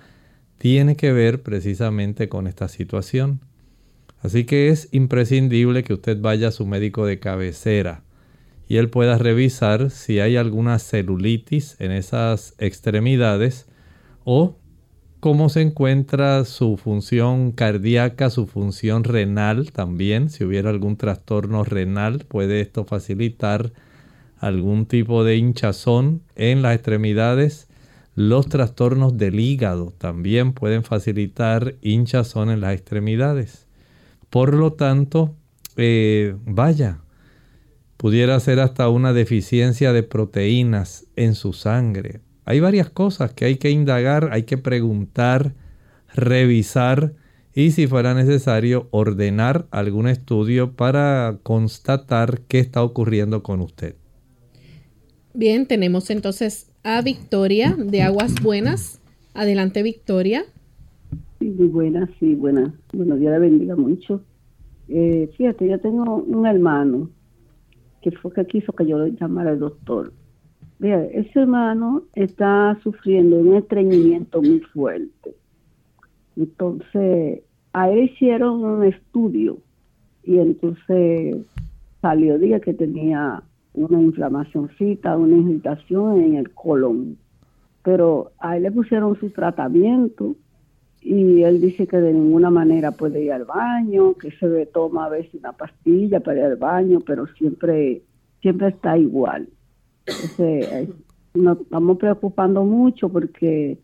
tiene 0.58 0.96
que 0.96 1.12
ver 1.12 1.42
precisamente 1.42 2.30
con 2.30 2.48
esta 2.48 2.68
situación. 2.68 3.42
Así 4.22 4.46
que 4.46 4.70
es 4.70 4.90
imprescindible 4.92 5.84
que 5.84 5.94
usted 5.94 6.20
vaya 6.20 6.50
a 6.50 6.52
su 6.52 6.66
médico 6.66 7.06
de 7.06 7.20
cabecera 7.20 8.04
y 8.68 8.78
él 8.78 8.90
pueda 8.90 9.18
revisar 9.18 9.90
si 9.92 10.20
hay 10.20 10.36
alguna 10.36 10.80
celulitis 10.80 11.76
en 11.80 11.92
esas 11.92 12.54
extremidades 12.58 13.68
o 14.26 14.58
cómo 15.20 15.50
se 15.50 15.62
encuentra 15.62 16.44
su 16.46 16.78
función 16.78 17.52
cardíaca, 17.52 18.30
su 18.30 18.46
función 18.46 19.04
renal 19.04 19.72
también. 19.72 20.30
Si 20.30 20.44
hubiera 20.44 20.70
algún 20.70 20.98
trastorno 20.98 21.64
renal, 21.64 22.26
puede 22.28 22.62
esto 22.62 22.84
facilitar 22.84 23.72
algún 24.40 24.86
tipo 24.86 25.24
de 25.24 25.38
hinchazón 25.38 26.22
en 26.36 26.62
las 26.62 26.76
extremidades. 26.76 27.68
Los 28.16 28.48
trastornos 28.48 29.18
del 29.18 29.40
hígado 29.40 29.94
también 29.98 30.54
pueden 30.54 30.84
facilitar 30.84 31.76
hinchazón 31.82 32.50
en 32.50 32.62
las 32.62 32.74
extremidades. 32.74 33.66
Por 34.30 34.54
lo 34.54 34.74
tanto, 34.74 35.36
eh, 35.78 36.36
vaya, 36.46 37.00
pudiera 37.98 38.40
ser 38.40 38.60
hasta 38.60 38.90
una 38.90 39.12
deficiencia 39.12 39.92
de 39.92 40.04
proteínas 40.04 41.08
en 41.16 41.36
su 41.36 41.54
sangre 41.54 42.22
hay 42.48 42.62
varias 42.62 42.90
cosas 42.90 43.34
que 43.34 43.44
hay 43.44 43.58
que 43.58 43.72
indagar, 43.72 44.30
hay 44.32 44.44
que 44.44 44.58
preguntar, 44.58 45.54
revisar 46.16 47.12
y 47.54 47.72
si 47.72 47.88
fuera 47.88 48.14
necesario 48.14 48.88
ordenar 48.92 49.68
algún 49.70 50.08
estudio 50.08 50.72
para 50.72 51.40
constatar 51.44 52.40
qué 52.48 52.60
está 52.60 52.84
ocurriendo 52.84 53.44
con 53.44 53.60
usted. 53.60 53.96
Bien, 55.34 55.66
tenemos 55.66 56.10
entonces 56.10 56.72
a 56.84 57.02
Victoria 57.02 57.76
de 57.78 58.02
Aguas 58.02 58.42
Buenas. 58.42 59.02
Adelante, 59.34 59.84
Victoria. 59.84 60.46
Sí, 61.40 61.50
muy 61.50 61.68
buena, 61.68 62.10
sí, 62.18 62.34
buena. 62.34 62.74
Bueno, 62.94 63.18
Dios 63.18 63.34
la 63.34 63.40
bendiga 63.40 63.76
mucho. 63.76 64.22
Eh, 64.88 65.30
fíjate, 65.36 65.68
yo 65.68 65.82
tengo 65.82 66.16
un 66.16 66.46
hermano 66.48 67.10
que 68.02 68.12
fue 68.12 68.32
que 68.34 68.46
quiso 68.46 68.74
que 68.74 68.86
yo 68.86 68.98
lo 68.98 69.08
llamara 69.08 69.52
el 69.52 69.60
doctor 69.60 70.12
Vea, 70.80 71.06
ese 71.06 71.40
hermano 71.40 72.04
está 72.14 72.78
sufriendo 72.84 73.38
un 73.38 73.56
estreñimiento 73.56 74.42
muy 74.42 74.60
fuerte. 74.60 75.36
Entonces, 76.36 77.42
a 77.74 77.90
él 77.90 78.04
hicieron 78.04 78.64
un 78.64 78.84
estudio 78.84 79.58
y 80.24 80.38
entonces 80.38 81.38
salió 82.00 82.38
día 82.38 82.60
que 82.60 82.76
tenía 82.76 83.42
una 83.74 84.02
inflamacióncita, 84.02 85.18
una 85.18 85.38
irritación 85.38 86.22
en 86.22 86.36
el 86.36 86.52
colon. 86.52 87.18
Pero 87.82 88.32
a 88.38 88.58
él 88.58 88.64
le 88.64 88.72
pusieron 88.72 89.20
su 89.20 89.32
tratamiento 89.32 90.36
y 91.08 91.43
él 91.43 91.62
dice 91.62 91.88
que 91.88 91.98
de 91.98 92.12
ninguna 92.12 92.50
manera 92.50 92.91
puede 92.91 93.24
ir 93.24 93.32
al 93.32 93.46
baño, 93.46 94.15
que 94.15 94.30
se 94.32 94.65
toma 94.65 95.06
a 95.06 95.10
veces 95.10 95.36
una 95.36 95.54
pastilla 95.54 96.20
para 96.20 96.39
ir 96.39 96.43
al 96.43 96.58
baño, 96.58 97.00
pero 97.00 97.28
siempre, 97.38 98.02
siempre 98.41 98.67
está 98.67 98.98
igual. 98.98 99.48
Entonces, 100.06 100.89
nos 101.34 101.62
estamos 101.62 101.98
preocupando 101.98 102.65
mucho 102.65 103.08
porque 103.08 103.78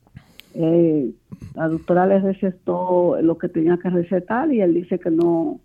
eh, 0.54 1.12
la 1.56 1.70
doctora 1.70 2.08
le 2.08 2.20
recetó 2.20 3.22
lo 3.22 3.38
que 3.38 3.48
tenía 3.48 3.78
que 3.78 3.90
recetar 3.90 4.52
y 4.54 4.60
él 4.60 4.74
dice 4.74 5.00
que 5.00 5.10
no 5.10 5.62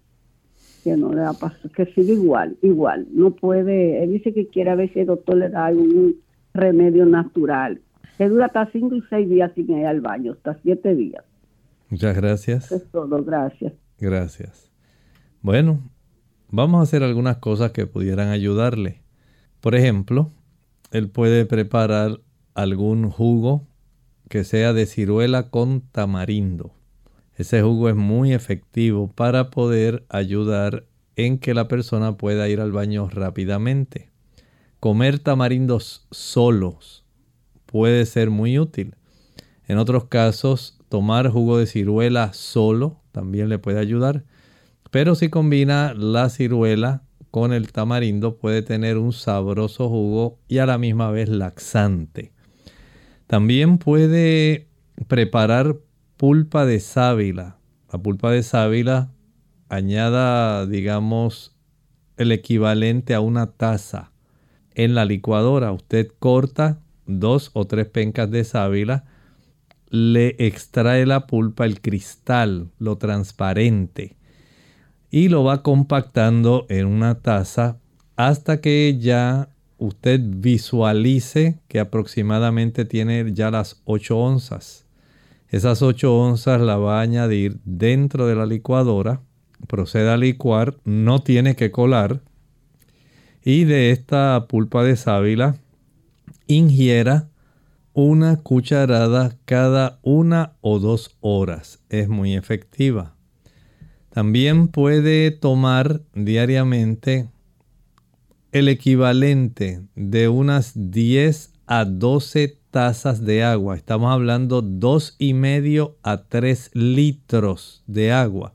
que 0.85 0.97
no 0.97 1.13
le 1.13 1.23
ha 1.23 1.33
pasado, 1.33 1.71
que 1.75 1.87
sigue 1.87 2.13
igual, 2.13 2.57
igual, 2.63 3.09
no 3.13 3.33
puede, 3.33 4.01
él 4.05 4.13
dice 4.13 4.33
que 4.33 4.47
quiere 4.47 4.71
a 4.71 4.77
ver 4.77 4.93
si 4.93 5.01
el 5.01 5.07
doctor 5.07 5.37
le 5.37 5.49
da 5.49 5.67
algún 5.67 6.15
remedio 6.55 7.05
natural, 7.05 7.81
que 8.17 8.29
dura 8.29 8.47
hasta 8.47 8.71
cinco 8.71 8.95
y 8.95 9.03
seis 9.11 9.29
días 9.29 9.51
sin 9.57 9.77
ir 9.77 9.87
al 9.87 10.01
baño, 10.01 10.33
hasta 10.33 10.57
siete 10.63 10.95
días. 10.95 11.25
Muchas 11.91 12.17
gracias. 12.17 12.71
es 12.73 12.91
todo, 12.91 13.25
gracias. 13.25 13.73
Gracias. 13.99 14.71
Bueno, 15.41 15.81
vamos 16.49 16.81
a 16.81 16.83
hacer 16.83 17.03
algunas 17.03 17.39
cosas 17.39 17.73
que 17.73 17.87
pudieran 17.87 18.29
ayudarle. 18.29 19.03
Por 19.61 19.75
ejemplo, 19.75 20.33
él 20.91 21.11
puede 21.11 21.47
preparar 21.47 22.21
algún 22.55 23.11
jugo 23.11 23.67
que 24.29 24.45
sea 24.45 24.73
de 24.73 24.87
ciruela 24.87 25.51
con 25.51 25.81
tamarindo. 25.81 26.73
Ese 27.37 27.63
jugo 27.63 27.89
es 27.89 27.97
muy 27.97 28.33
efectivo 28.33 29.13
para 29.15 29.51
poder 29.51 30.05
ayudar 30.09 30.87
en 31.17 31.39
que 31.39 31.55
la 31.55 31.69
persona 31.69 32.17
pueda 32.17 32.49
ir 32.49 32.61
al 32.61 32.73
baño 32.73 33.09
rápidamente. 33.09 34.11
Comer 34.81 35.19
tamarindos 35.19 36.07
solos 36.11 37.05
puede 37.67 38.07
ser 38.07 38.31
muy 38.31 38.59
útil. 38.59 38.95
En 39.67 39.79
otros 39.79 40.05
casos, 40.05 40.78
tomar 40.89 41.29
jugo 41.29 41.59
de 41.59 41.67
ciruela 41.67 42.33
solo 42.33 43.01
también 43.13 43.49
le 43.49 43.59
puede 43.59 43.79
ayudar. 43.79 44.25
Pero 44.91 45.15
si 45.15 45.29
combina 45.29 45.95
la 45.95 46.29
ciruela 46.31 47.03
con 47.31 47.53
el 47.53 47.73
tamarindo 47.73 48.37
puede 48.39 48.63
tener 48.63 48.97
un 48.97 49.13
sabroso 49.13 49.89
jugo 49.89 50.39
y 50.49 50.59
a 50.59 50.67
la 50.67 50.79
misma 50.79 51.11
vez 51.11 51.29
laxante. 51.29 52.33
También 53.27 53.79
puede 53.79 54.69
preparar 55.07 55.77
pulpa 56.17 56.65
de 56.65 56.81
sábila. 56.81 57.59
La 57.93 57.99
pulpa 57.99 58.31
de 58.31 58.43
sábila 58.43 59.11
añada, 59.69 60.67
digamos, 60.67 61.55
el 62.17 62.33
equivalente 62.33 63.15
a 63.15 63.21
una 63.21 63.53
taza 63.53 64.13
en 64.75 64.95
la 64.95 65.05
licuadora. 65.05 65.73
Usted 65.73 66.09
corta 66.19 66.81
dos 67.07 67.51
o 67.55 67.67
tres 67.67 67.87
pencas 67.87 68.31
de 68.31 68.45
sábila, 68.45 69.05
le 69.91 70.37
extrae 70.39 71.07
la 71.07 71.27
pulpa, 71.27 71.65
el 71.65 71.81
cristal, 71.81 72.71
lo 72.79 72.99
transparente, 72.99 74.17
y 75.11 75.29
lo 75.29 75.45
va 75.45 75.63
compactando 75.63 76.67
en 76.69 76.87
una 76.87 77.21
taza 77.21 77.79
hasta 78.17 78.61
que 78.61 78.99
ya 79.01 79.49
usted 79.79 80.21
visualice 80.23 81.61
que 81.69 81.79
aproximadamente 81.81 82.85
tiene 82.85 83.33
ya 83.33 83.51
las 83.51 83.81
8 83.85 84.19
onzas. 84.19 84.87
Esas 85.49 85.81
8 85.83 86.15
onzas 86.15 86.61
la 86.61 86.77
va 86.77 86.99
a 86.99 87.03
añadir 87.03 87.59
dentro 87.65 88.27
de 88.27 88.35
la 88.35 88.45
licuadora, 88.45 89.23
proceda 89.67 90.15
a 90.15 90.19
licuar, 90.19 90.77
no 90.85 91.21
tiene 91.21 91.57
que 91.57 91.71
colar, 91.71 92.21
y 93.43 93.65
de 93.65 93.93
esta 93.93 94.47
pulpa 94.49 94.85
de 94.85 94.97
sábila 94.97 95.57
ingiera 96.49 97.29
una 98.01 98.37
cucharada 98.37 99.37
cada 99.45 99.99
una 100.03 100.53
o 100.61 100.79
dos 100.79 101.17
horas. 101.19 101.81
Es 101.89 102.09
muy 102.09 102.37
efectiva. 102.37 103.17
También 104.11 104.69
puede 104.69 105.33
tomar 105.33 106.03
diariamente 106.15 107.29
el 108.53 108.69
equivalente 108.69 109.83
de 109.97 110.29
unas 110.29 110.75
10 110.77 111.55
a 111.67 111.85
12 111.87 112.61
tazas 112.71 113.25
de 113.25 113.43
agua. 113.43 113.75
Estamos 113.75 114.13
hablando 114.13 114.63
dos 114.63 115.17
y 115.19 115.35
medio 115.35 115.97
a 116.05 116.19
3 116.19 116.71
litros 116.75 117.83
de 117.89 118.13
agua. 118.13 118.53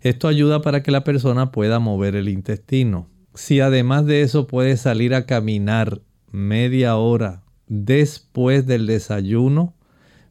Esto 0.00 0.26
ayuda 0.26 0.62
para 0.62 0.82
que 0.82 0.90
la 0.90 1.04
persona 1.04 1.52
pueda 1.52 1.78
mover 1.78 2.16
el 2.16 2.28
intestino. 2.28 3.06
Si 3.34 3.60
además 3.60 4.04
de 4.06 4.22
eso 4.22 4.48
puede 4.48 4.76
salir 4.76 5.14
a 5.14 5.26
caminar 5.26 6.00
media 6.32 6.96
hora 6.96 7.44
después 7.70 8.66
del 8.66 8.86
desayuno, 8.86 9.74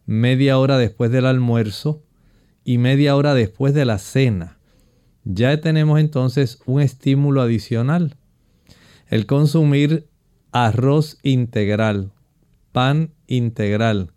media 0.05 0.59
hora 0.59 0.77
después 0.77 1.09
del 1.09 1.25
almuerzo 1.25 2.03
y 2.65 2.77
media 2.77 3.15
hora 3.15 3.33
después 3.33 3.73
de 3.73 3.85
la 3.85 3.97
cena, 3.97 4.59
ya 5.23 5.59
tenemos 5.61 6.01
entonces 6.01 6.59
un 6.65 6.81
estímulo 6.81 7.41
adicional. 7.41 8.17
El 9.07 9.25
consumir 9.25 10.09
arroz 10.51 11.17
integral, 11.23 12.11
pan 12.73 13.13
integral, 13.25 14.11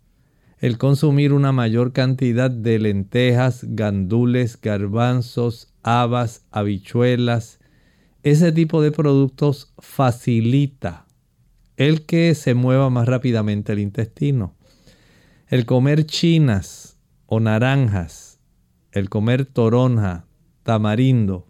el 0.59 0.77
consumir 0.77 1.31
una 1.31 1.53
mayor 1.53 1.93
cantidad 1.93 2.51
de 2.51 2.77
lentejas, 2.77 3.61
gandules, 3.69 4.59
garbanzos, 4.61 5.73
habas, 5.81 6.45
habichuelas, 6.51 7.59
ese 8.21 8.51
tipo 8.51 8.81
de 8.81 8.91
productos 8.91 9.73
facilita 9.79 11.02
el 11.77 12.05
que 12.05 12.35
se 12.35 12.53
mueva 12.53 12.89
más 12.89 13.07
rápidamente 13.07 13.73
el 13.73 13.79
intestino. 13.79 14.55
El 15.47 15.65
comer 15.65 16.05
chinas 16.05 16.97
o 17.25 17.39
naranjas, 17.39 18.39
el 18.91 19.09
comer 19.09 19.45
toronja, 19.45 20.25
tamarindo, 20.63 21.47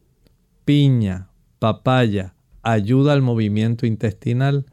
piña, 0.65 1.29
papaya, 1.59 2.35
ayuda 2.61 3.13
al 3.13 3.21
movimiento 3.21 3.85
intestinal. 3.85 4.65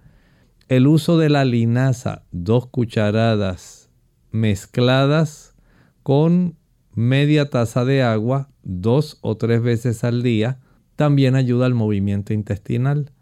El 0.69 0.87
uso 0.87 1.19
de 1.19 1.29
la 1.29 1.45
linaza, 1.45 2.25
dos 2.31 2.67
cucharadas 2.67 3.91
mezcladas 4.31 5.55
con 6.03 6.57
media 6.95 7.51
taza 7.51 7.85
de 7.85 8.03
agua, 8.03 8.51
dos 8.63 9.19
o 9.21 9.37
tres 9.37 9.63
veces 9.63 10.05
al 10.05 10.23
día, 10.23 10.61
también 10.97 11.35
ayuda 11.35 11.67
al 11.67 11.75
movimiento 11.75 12.33
intestinal. 12.33 13.13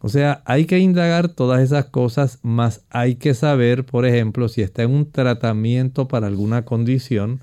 O 0.00 0.08
sea, 0.08 0.42
hay 0.44 0.66
que 0.66 0.78
indagar 0.78 1.28
todas 1.28 1.62
esas 1.62 1.86
cosas, 1.86 2.38
más 2.42 2.84
hay 2.90 3.16
que 3.16 3.34
saber, 3.34 3.86
por 3.86 4.04
ejemplo, 4.04 4.48
si 4.48 4.62
está 4.62 4.82
en 4.82 4.90
un 4.90 5.10
tratamiento 5.10 6.06
para 6.06 6.26
alguna 6.26 6.64
condición, 6.64 7.40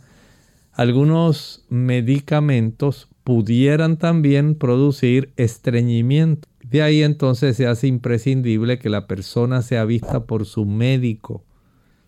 algunos 0.72 1.66
medicamentos 1.70 3.10
pudieran 3.24 3.98
también 3.98 4.56
producir 4.56 5.34
estreñimiento. 5.36 6.48
De 6.64 6.82
ahí 6.82 7.04
entonces 7.04 7.58
se 7.58 7.68
hace 7.68 7.88
imprescindible 7.88 8.80
que 8.80 8.90
la 8.90 9.08
persona 9.08 9.62
sea 9.62 9.86
vista 9.86 10.26
por 10.26 10.46
su 10.46 10.66
médico, 10.66 11.44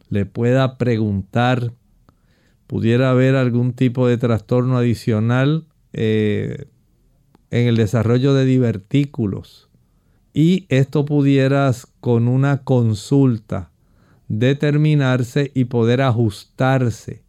le 0.10 0.26
pueda 0.26 0.78
preguntar, 0.78 1.74
pudiera 2.68 3.10
haber 3.10 3.36
algún 3.36 3.74
tipo 3.74 4.08
de 4.08 4.18
trastorno 4.18 4.78
adicional 4.78 5.66
eh, 5.94 6.66
en 7.50 7.68
el 7.68 7.78
desarrollo 7.78 8.34
de 8.34 8.46
divertículos 8.46 9.65
y 10.38 10.66
esto 10.68 11.06
pudieras 11.06 11.88
con 12.02 12.28
una 12.28 12.64
consulta 12.64 13.72
determinarse 14.28 15.50
y 15.56 15.66
poder 15.66 16.02
ajustarse. 16.02 17.24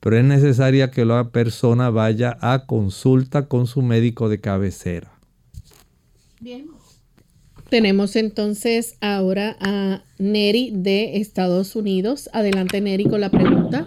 Pero 0.00 0.18
es 0.18 0.24
necesaria 0.24 0.90
que 0.90 1.06
la 1.06 1.30
persona 1.30 1.88
vaya 1.88 2.36
a 2.42 2.66
consulta 2.66 3.46
con 3.48 3.66
su 3.66 3.80
médico 3.80 4.28
de 4.28 4.40
cabecera. 4.40 5.12
Bien. 6.40 6.66
Tenemos 7.70 8.16
entonces 8.16 8.98
ahora 9.00 9.56
a 9.58 10.02
Neri 10.18 10.72
de 10.74 11.16
Estados 11.16 11.74
Unidos. 11.74 12.28
Adelante 12.34 12.82
Neri 12.82 13.04
con 13.04 13.22
la 13.22 13.30
pregunta. 13.30 13.86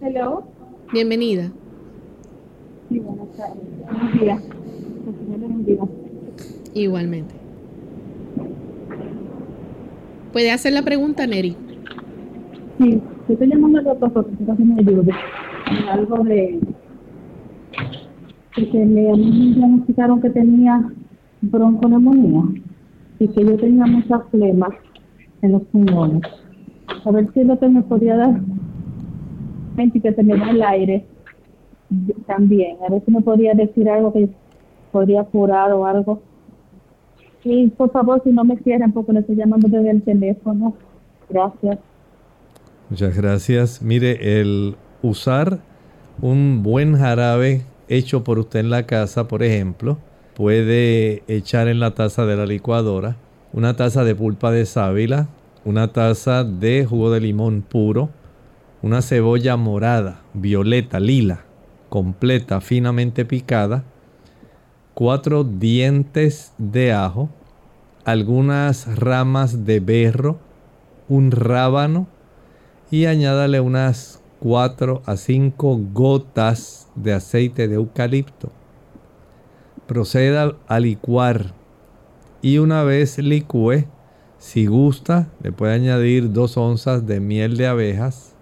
Hello. 0.00 0.48
Bienvenida. 0.94 1.52
Sí, 2.88 3.00
buenas 3.00 3.28
tardes. 3.36 4.40
Buenos 5.28 5.66
días. 5.66 5.88
Igualmente. 6.74 7.34
¿Puede 10.32 10.50
hacer 10.50 10.72
la 10.72 10.82
pregunta, 10.82 11.26
Neri? 11.26 11.56
Sí, 12.78 13.00
yo 13.28 13.32
estoy 13.32 13.48
llamando 13.48 13.78
al 13.78 13.84
doctor 13.84 14.12
porque 14.12 14.34
ayude 14.80 15.12
en 15.70 15.88
algo 15.88 16.24
de 16.24 16.60
que 18.54 18.84
me 18.84 19.02
diagnosticaron 19.02 20.20
que 20.20 20.30
tenía 20.30 20.90
bronconeumonía 21.40 22.42
y 23.18 23.28
que 23.28 23.44
yo 23.44 23.56
tenía 23.56 23.86
muchas 23.86 24.22
flemas 24.30 24.70
en 25.42 25.52
los 25.52 25.62
pulmones. 25.62 26.22
A 27.04 27.10
ver 27.10 27.28
si 27.32 27.40
el 27.40 27.48
doctor 27.48 27.70
me 27.70 27.82
podía 27.82 28.16
dar 28.16 28.40
y 29.76 30.00
que 30.00 30.12
se 30.12 30.22
me 30.22 30.36
da 30.36 30.50
el 30.50 30.62
aire 30.62 31.06
también. 32.26 32.76
A 32.86 32.90
ver 32.90 33.02
si 33.04 33.12
me 33.12 33.20
podría 33.20 33.54
decir 33.54 33.88
algo 33.88 34.12
que 34.12 34.28
podría 34.90 35.24
curar 35.24 35.72
o 35.72 35.86
algo. 35.86 36.22
Y 37.44 37.68
por 37.68 37.92
favor, 37.92 38.22
si 38.24 38.30
no 38.30 38.44
me 38.44 38.56
cierran, 38.58 38.92
porque 38.92 39.12
le 39.12 39.20
estoy 39.20 39.36
llamando 39.36 39.68
desde 39.68 39.90
el 39.90 40.02
teléfono. 40.02 40.74
Gracias. 41.28 41.78
Muchas 42.90 43.16
gracias. 43.16 43.82
Mire, 43.82 44.40
el 44.40 44.76
usar 45.02 45.58
un 46.20 46.62
buen 46.62 46.96
jarabe 46.96 47.62
hecho 47.88 48.24
por 48.24 48.38
usted 48.38 48.60
en 48.60 48.70
la 48.70 48.86
casa, 48.86 49.28
por 49.28 49.42
ejemplo, 49.42 49.98
puede 50.34 51.22
echar 51.28 51.68
en 51.68 51.80
la 51.80 51.94
taza 51.94 52.24
de 52.26 52.36
la 52.36 52.46
licuadora 52.46 53.16
una 53.52 53.76
taza 53.76 54.02
de 54.02 54.16
pulpa 54.16 54.50
de 54.50 54.66
sábila, 54.66 55.28
una 55.64 55.92
taza 55.92 56.42
de 56.42 56.84
jugo 56.84 57.12
de 57.12 57.20
limón 57.20 57.62
puro, 57.62 58.10
una 58.82 59.00
cebolla 59.00 59.56
morada, 59.56 60.22
violeta, 60.34 60.98
lila, 60.98 61.44
completa, 61.88 62.60
finamente 62.60 63.24
picada, 63.24 63.84
cuatro 64.94 65.44
dientes 65.44 66.52
de 66.58 66.92
ajo, 66.92 67.28
algunas 68.04 68.98
ramas 68.98 69.64
de 69.64 69.80
berro, 69.80 70.38
un 71.08 71.30
rábano 71.30 72.06
y 72.90 73.06
añádale 73.06 73.60
unas 73.60 74.22
4 74.40 75.02
a 75.06 75.16
5 75.16 75.80
gotas 75.92 76.88
de 76.94 77.12
aceite 77.12 77.66
de 77.66 77.76
eucalipto. 77.76 78.52
Proceda 79.86 80.56
a 80.66 80.80
licuar 80.80 81.54
y 82.42 82.58
una 82.58 82.84
vez 82.84 83.18
licue, 83.18 83.86
si 84.38 84.66
gusta, 84.66 85.28
le 85.42 85.50
puede 85.52 85.74
añadir 85.74 86.32
2 86.32 86.56
onzas 86.56 87.06
de 87.06 87.20
miel 87.20 87.56
de 87.56 87.66
abejas 87.66 88.34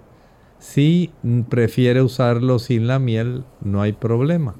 si 0.62 1.10
prefiere 1.48 2.02
usarlo 2.02 2.60
sin 2.60 2.86
la 2.86 3.00
miel, 3.00 3.44
no 3.60 3.82
hay 3.82 3.92
problema. 3.92 4.54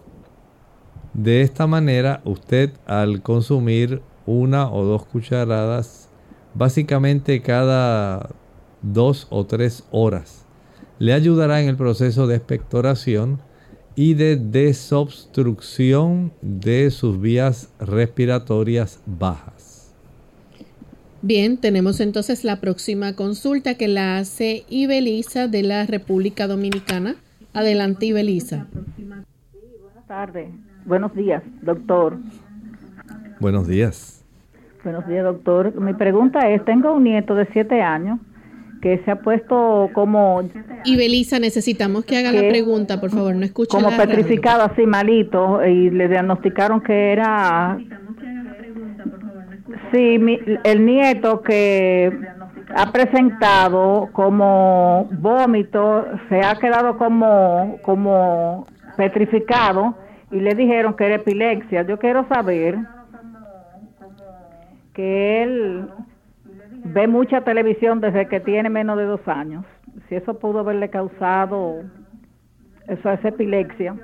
De 1.15 1.43
esta 1.43 1.67
manera, 1.67 2.23
usted 2.25 2.71
al 2.87 3.23
consumir 3.23 4.01
una 4.25 4.71
o 4.71 4.85
dos 4.85 5.05
cucharadas, 5.05 6.09
básicamente 6.55 7.43
cada 7.43 8.31
dos 8.81 9.27
o 9.31 9.45
tres 9.45 9.85
horas, 9.91 10.47
le 10.99 11.13
ayudará 11.13 11.61
en 11.61 11.69
el 11.69 11.77
proceso 11.77 12.27
de 12.27 12.37
expectoración 12.37 13.41
y 13.95 14.15
de 14.15 14.37
desobstrucción 14.37 16.33
de 16.41 16.91
sus 16.91 17.21
vías 17.21 17.69
respiratorias 17.79 19.01
bajas. 19.05 19.93
Bien, 21.21 21.59
tenemos 21.59 22.01
entonces 22.01 22.43
la 22.43 22.61
próxima 22.61 23.15
consulta 23.15 23.75
que 23.75 23.87
la 23.87 24.19
hace 24.19 24.65
Ibelisa 24.69 25.47
de 25.47 25.63
la 25.63 25.87
República 25.87 26.49
Dominicana. 26.49 27.17
Adelante, 27.53 28.07
Ibelisa. 28.07 28.67
tardes. 30.09 30.72
Buenos 30.85 31.15
días, 31.15 31.43
doctor. 31.63 32.17
Buenos 33.39 33.67
días. 33.67 34.25
Buenos 34.85 35.07
días, 35.07 35.25
doctor. 35.25 35.81
Mi 35.81 35.95
pregunta 35.95 36.49
es, 36.51 36.65
tengo 36.65 36.95
un 36.95 37.05
nieto 37.05 37.35
de 37.35 37.47
siete 37.53 37.83
años 37.83 38.19
que 38.81 39.01
se 39.05 39.13
ha 39.13 39.17
puesto 39.17 39.91
como... 39.95 40.43
Y 40.85 40.97
Belisa, 40.97 41.39
necesitamos 41.39 42.05
que 42.05 42.19
haga 42.19 42.33
la 42.33 42.49
pregunta, 42.49 43.01
por 43.01 43.11
favor, 43.11 43.37
no 43.37 43.45
escucha 43.45 43.79
Como 43.79 43.97
petrificado, 43.97 44.65
así 44.65 44.85
malito, 44.87 45.65
y 45.65 45.91
le 45.91 46.09
diagnosticaron 46.09 46.81
que 46.81 47.13
era... 47.13 47.79
Sí, 49.93 50.19
el 50.65 50.85
nieto 50.85 51.43
que 51.43 52.11
ha 52.75 52.91
presentado 52.91 54.09
como 54.13 55.09
vómito, 55.13 56.07
se 56.29 56.41
ha 56.41 56.57
quedado 56.57 56.99
como, 56.99 57.79
como 57.83 58.67
petrificado 58.97 59.95
y 60.33 60.41
le 60.41 60.55
dijeron 60.55 60.95
que 60.95 61.07
era 61.07 61.17
epilepsia. 61.17 61.83
Yo 61.83 61.99
quiero 61.99 62.27
saber 62.27 62.79
que 64.95 65.43
él 65.43 65.89
ve 66.85 67.07
mucha 67.07 67.43
televisión 67.43 68.01
desde 68.01 68.27
que 68.29 68.41
tiene 68.41 68.71
menos 68.71 68.99
de 68.99 69.05
dos 69.05 69.27
años. 69.27 69.65
Si 70.09 70.15
eso 70.15 70.39
pudo 70.39 70.61
haberle 70.61 70.91
causado 70.91 71.83
eso 72.89 73.11
es 73.11 73.25
epilepsia, 73.25 73.97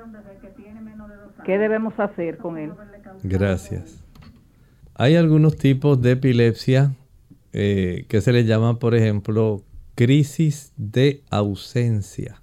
¿qué 1.45 1.57
debemos 1.57 1.93
hacer 1.99 2.37
con 2.37 2.57
él? 2.57 2.71
Gracias. 3.23 4.03
Hay 4.95 5.15
algunos 5.15 5.57
tipos 5.57 6.01
de 6.01 6.11
epilepsia 6.11 6.93
eh, 7.53 8.05
que 8.07 8.21
se 8.21 8.31
le 8.31 8.45
llama, 8.45 8.79
por 8.79 8.95
ejemplo, 8.95 9.61
crisis 9.95 10.73
de 10.77 11.23
ausencia. 11.29 12.41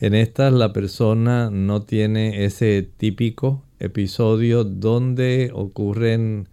En 0.00 0.14
estas 0.14 0.50
la 0.54 0.72
persona 0.72 1.50
no 1.50 1.82
tiene 1.82 2.46
ese 2.46 2.88
típico 2.96 3.62
episodio 3.78 4.64
donde 4.64 5.50
ocurren 5.52 6.48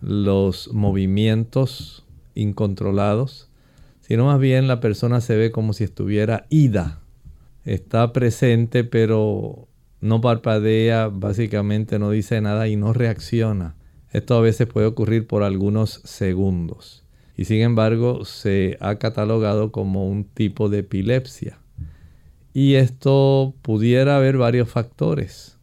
los 0.00 0.72
movimientos 0.72 2.06
incontrolados, 2.34 3.50
sino 4.00 4.24
más 4.24 4.40
bien 4.40 4.68
la 4.68 4.80
persona 4.80 5.20
se 5.20 5.36
ve 5.36 5.50
como 5.50 5.74
si 5.74 5.84
estuviera 5.84 6.46
ida. 6.48 7.00
Está 7.66 8.14
presente 8.14 8.84
pero 8.84 9.68
no 10.00 10.22
parpadea, 10.22 11.08
básicamente 11.08 11.98
no 11.98 12.10
dice 12.10 12.40
nada 12.40 12.68
y 12.68 12.76
no 12.76 12.94
reacciona. 12.94 13.74
Esto 14.12 14.34
a 14.34 14.40
veces 14.40 14.66
puede 14.66 14.86
ocurrir 14.86 15.26
por 15.26 15.42
algunos 15.42 16.00
segundos 16.04 17.04
y 17.36 17.44
sin 17.44 17.60
embargo 17.60 18.24
se 18.24 18.78
ha 18.80 18.94
catalogado 18.94 19.72
como 19.72 20.08
un 20.08 20.24
tipo 20.24 20.70
de 20.70 20.78
epilepsia. 20.78 21.58
Y 22.52 22.74
esto 22.74 23.54
pudiera 23.62 24.16
haber 24.16 24.38
varios 24.38 24.68
factores. 24.68 25.58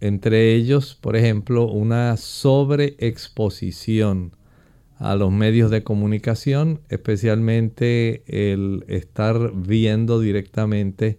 Entre 0.00 0.54
ellos, 0.54 0.96
por 1.00 1.16
ejemplo, 1.16 1.66
una 1.66 2.16
sobreexposición 2.16 4.32
a 4.98 5.14
los 5.14 5.32
medios 5.32 5.70
de 5.70 5.82
comunicación, 5.82 6.80
especialmente 6.88 8.22
el 8.26 8.84
estar 8.88 9.52
viendo 9.54 10.20
directamente 10.20 11.18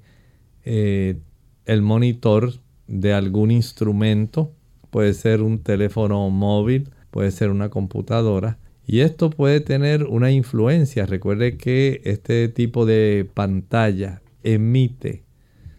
eh, 0.65 1.19
el 1.65 1.81
monitor 1.81 2.53
de 2.87 3.13
algún 3.13 3.51
instrumento, 3.51 4.51
puede 4.89 5.13
ser 5.13 5.41
un 5.41 5.59
teléfono 5.59 6.29
móvil, 6.29 6.89
puede 7.11 7.31
ser 7.31 7.49
una 7.49 7.69
computadora, 7.69 8.57
y 8.85 9.01
esto 9.01 9.29
puede 9.29 9.59
tener 9.59 10.05
una 10.05 10.31
influencia. 10.31 11.05
Recuerde 11.05 11.57
que 11.57 12.01
este 12.05 12.47
tipo 12.47 12.85
de 12.85 13.29
pantalla 13.33 14.21
emite 14.53 15.23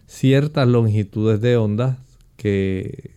ciertas 0.05 0.67
longitudes 0.67 1.41
de 1.41 1.57
ondas 1.57 1.97
que 2.35 3.11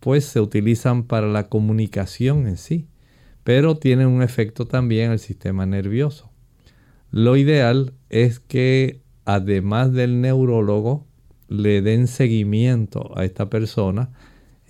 pues 0.00 0.24
se 0.24 0.40
utilizan 0.40 1.04
para 1.04 1.28
la 1.28 1.48
comunicación 1.48 2.46
en 2.46 2.56
sí 2.56 2.88
pero 3.44 3.76
tienen 3.76 4.08
un 4.08 4.22
efecto 4.22 4.66
también 4.66 5.06
en 5.06 5.12
el 5.12 5.18
sistema 5.18 5.66
nervioso. 5.66 6.30
Lo 7.10 7.36
ideal 7.36 7.92
es 8.08 8.40
que 8.40 9.02
además 9.26 9.92
del 9.92 10.20
neurólogo 10.20 11.06
le 11.48 11.82
den 11.82 12.08
seguimiento 12.08 13.16
a 13.16 13.24
esta 13.24 13.50
persona 13.50 14.10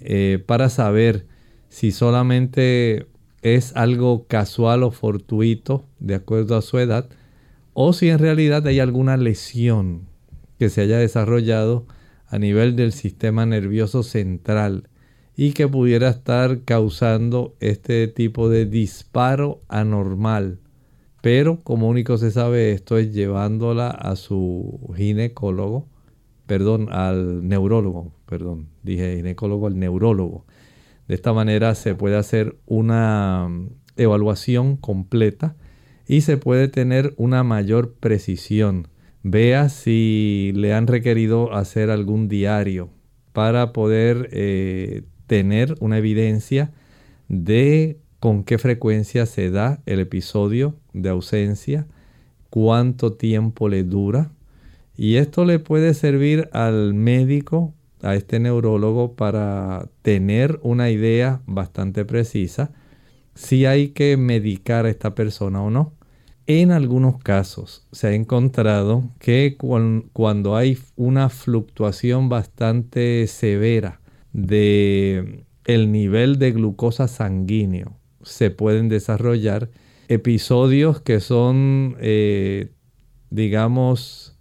eh, 0.00 0.42
para 0.44 0.68
saber 0.68 1.26
si 1.68 1.92
solamente 1.92 3.06
es 3.42 3.74
algo 3.76 4.26
casual 4.26 4.82
o 4.82 4.90
fortuito 4.90 5.86
de 6.00 6.16
acuerdo 6.16 6.56
a 6.56 6.62
su 6.62 6.78
edad 6.78 7.08
o 7.72 7.92
si 7.92 8.08
en 8.08 8.18
realidad 8.18 8.66
hay 8.66 8.80
alguna 8.80 9.16
lesión 9.16 10.08
que 10.64 10.70
se 10.70 10.80
haya 10.80 10.96
desarrollado 10.96 11.84
a 12.26 12.38
nivel 12.38 12.74
del 12.74 12.92
sistema 12.92 13.44
nervioso 13.44 14.02
central 14.02 14.88
y 15.36 15.52
que 15.52 15.68
pudiera 15.68 16.08
estar 16.08 16.62
causando 16.62 17.54
este 17.60 18.08
tipo 18.08 18.48
de 18.48 18.64
disparo 18.64 19.60
anormal. 19.68 20.60
Pero 21.20 21.60
como 21.62 21.86
único 21.86 22.16
se 22.16 22.30
sabe 22.30 22.72
esto 22.72 22.96
es 22.96 23.12
llevándola 23.12 23.90
a 23.90 24.16
su 24.16 24.90
ginecólogo, 24.96 25.86
perdón, 26.46 26.88
al 26.90 27.46
neurólogo, 27.46 28.14
perdón, 28.24 28.68
dije 28.82 29.16
ginecólogo 29.16 29.66
al 29.66 29.78
neurólogo. 29.78 30.46
De 31.08 31.14
esta 31.14 31.34
manera 31.34 31.74
se 31.74 31.94
puede 31.94 32.16
hacer 32.16 32.56
una 32.64 33.50
evaluación 33.98 34.78
completa 34.78 35.56
y 36.08 36.22
se 36.22 36.38
puede 36.38 36.68
tener 36.68 37.12
una 37.18 37.44
mayor 37.44 37.92
precisión. 38.00 38.88
Vea 39.26 39.70
si 39.70 40.52
le 40.54 40.74
han 40.74 40.86
requerido 40.86 41.54
hacer 41.54 41.88
algún 41.88 42.28
diario 42.28 42.90
para 43.32 43.72
poder 43.72 44.28
eh, 44.32 45.04
tener 45.26 45.76
una 45.80 45.96
evidencia 45.96 46.72
de 47.28 47.96
con 48.20 48.44
qué 48.44 48.58
frecuencia 48.58 49.24
se 49.24 49.50
da 49.50 49.80
el 49.86 50.00
episodio 50.00 50.76
de 50.92 51.08
ausencia, 51.08 51.86
cuánto 52.50 53.14
tiempo 53.14 53.70
le 53.70 53.82
dura. 53.82 54.30
Y 54.94 55.16
esto 55.16 55.46
le 55.46 55.58
puede 55.58 55.94
servir 55.94 56.50
al 56.52 56.92
médico, 56.92 57.72
a 58.02 58.16
este 58.16 58.40
neurólogo, 58.40 59.14
para 59.14 59.88
tener 60.02 60.60
una 60.62 60.90
idea 60.90 61.40
bastante 61.46 62.04
precisa 62.04 62.72
si 63.34 63.64
hay 63.64 63.88
que 63.88 64.18
medicar 64.18 64.84
a 64.84 64.90
esta 64.90 65.14
persona 65.14 65.62
o 65.62 65.70
no. 65.70 65.93
En 66.46 66.72
algunos 66.72 67.18
casos 67.18 67.86
se 67.92 68.08
ha 68.08 68.12
encontrado 68.12 69.04
que 69.18 69.56
cuando 70.12 70.56
hay 70.56 70.78
una 70.94 71.30
fluctuación 71.30 72.28
bastante 72.28 73.26
severa 73.28 74.00
de 74.34 75.46
el 75.64 75.90
nivel 75.90 76.38
de 76.38 76.52
glucosa 76.52 77.08
sanguíneo 77.08 77.96
se 78.22 78.50
pueden 78.50 78.90
desarrollar 78.90 79.70
episodios 80.08 81.00
que 81.00 81.20
son, 81.20 81.96
eh, 82.00 82.72
digamos, 83.30 84.36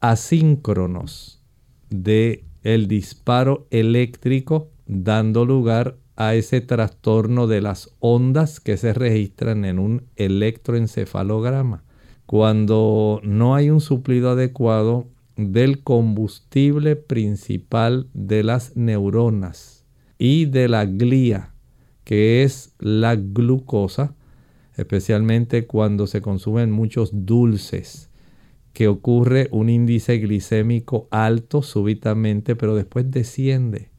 asíncronos 0.00 1.44
de 1.90 2.44
el 2.62 2.88
disparo 2.88 3.68
eléctrico 3.70 4.72
dando 4.86 5.44
lugar 5.44 5.96
a 6.16 6.34
ese 6.34 6.60
trastorno 6.60 7.46
de 7.46 7.60
las 7.60 7.94
ondas 8.00 8.58
que 8.58 8.76
se 8.76 8.94
registran 8.94 9.64
en 9.64 9.78
un 9.78 10.02
electroencefalograma. 10.16 11.84
Cuando 12.24 13.20
no 13.22 13.54
hay 13.54 13.70
un 13.70 13.80
suplido 13.80 14.30
adecuado 14.30 15.06
del 15.36 15.82
combustible 15.82 16.96
principal 16.96 18.08
de 18.14 18.42
las 18.42 18.76
neuronas 18.76 19.84
y 20.18 20.46
de 20.46 20.68
la 20.68 20.86
glía, 20.86 21.52
que 22.04 22.42
es 22.42 22.74
la 22.78 23.16
glucosa, 23.16 24.14
especialmente 24.76 25.66
cuando 25.66 26.06
se 26.06 26.22
consumen 26.22 26.70
muchos 26.70 27.10
dulces, 27.12 28.10
que 28.72 28.88
ocurre 28.88 29.48
un 29.52 29.70
índice 29.70 30.18
glicémico 30.18 31.08
alto 31.10 31.62
súbitamente, 31.62 32.56
pero 32.56 32.74
después 32.74 33.10
desciende. 33.10 33.90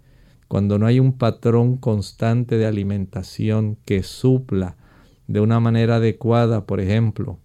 Cuando 0.48 0.80
no 0.80 0.86
hay 0.86 1.00
un 1.00 1.14
patrón 1.14 1.78
constante 1.78 2.58
de 2.58 2.66
alimentación 2.66 3.78
que 3.86 4.04
supla 4.04 4.78
de 5.28 5.42
una 5.42 5.60
manera 5.60 5.98
adecuada, 5.98 6.66
por 6.66 6.80
ejemplo, 6.80 7.40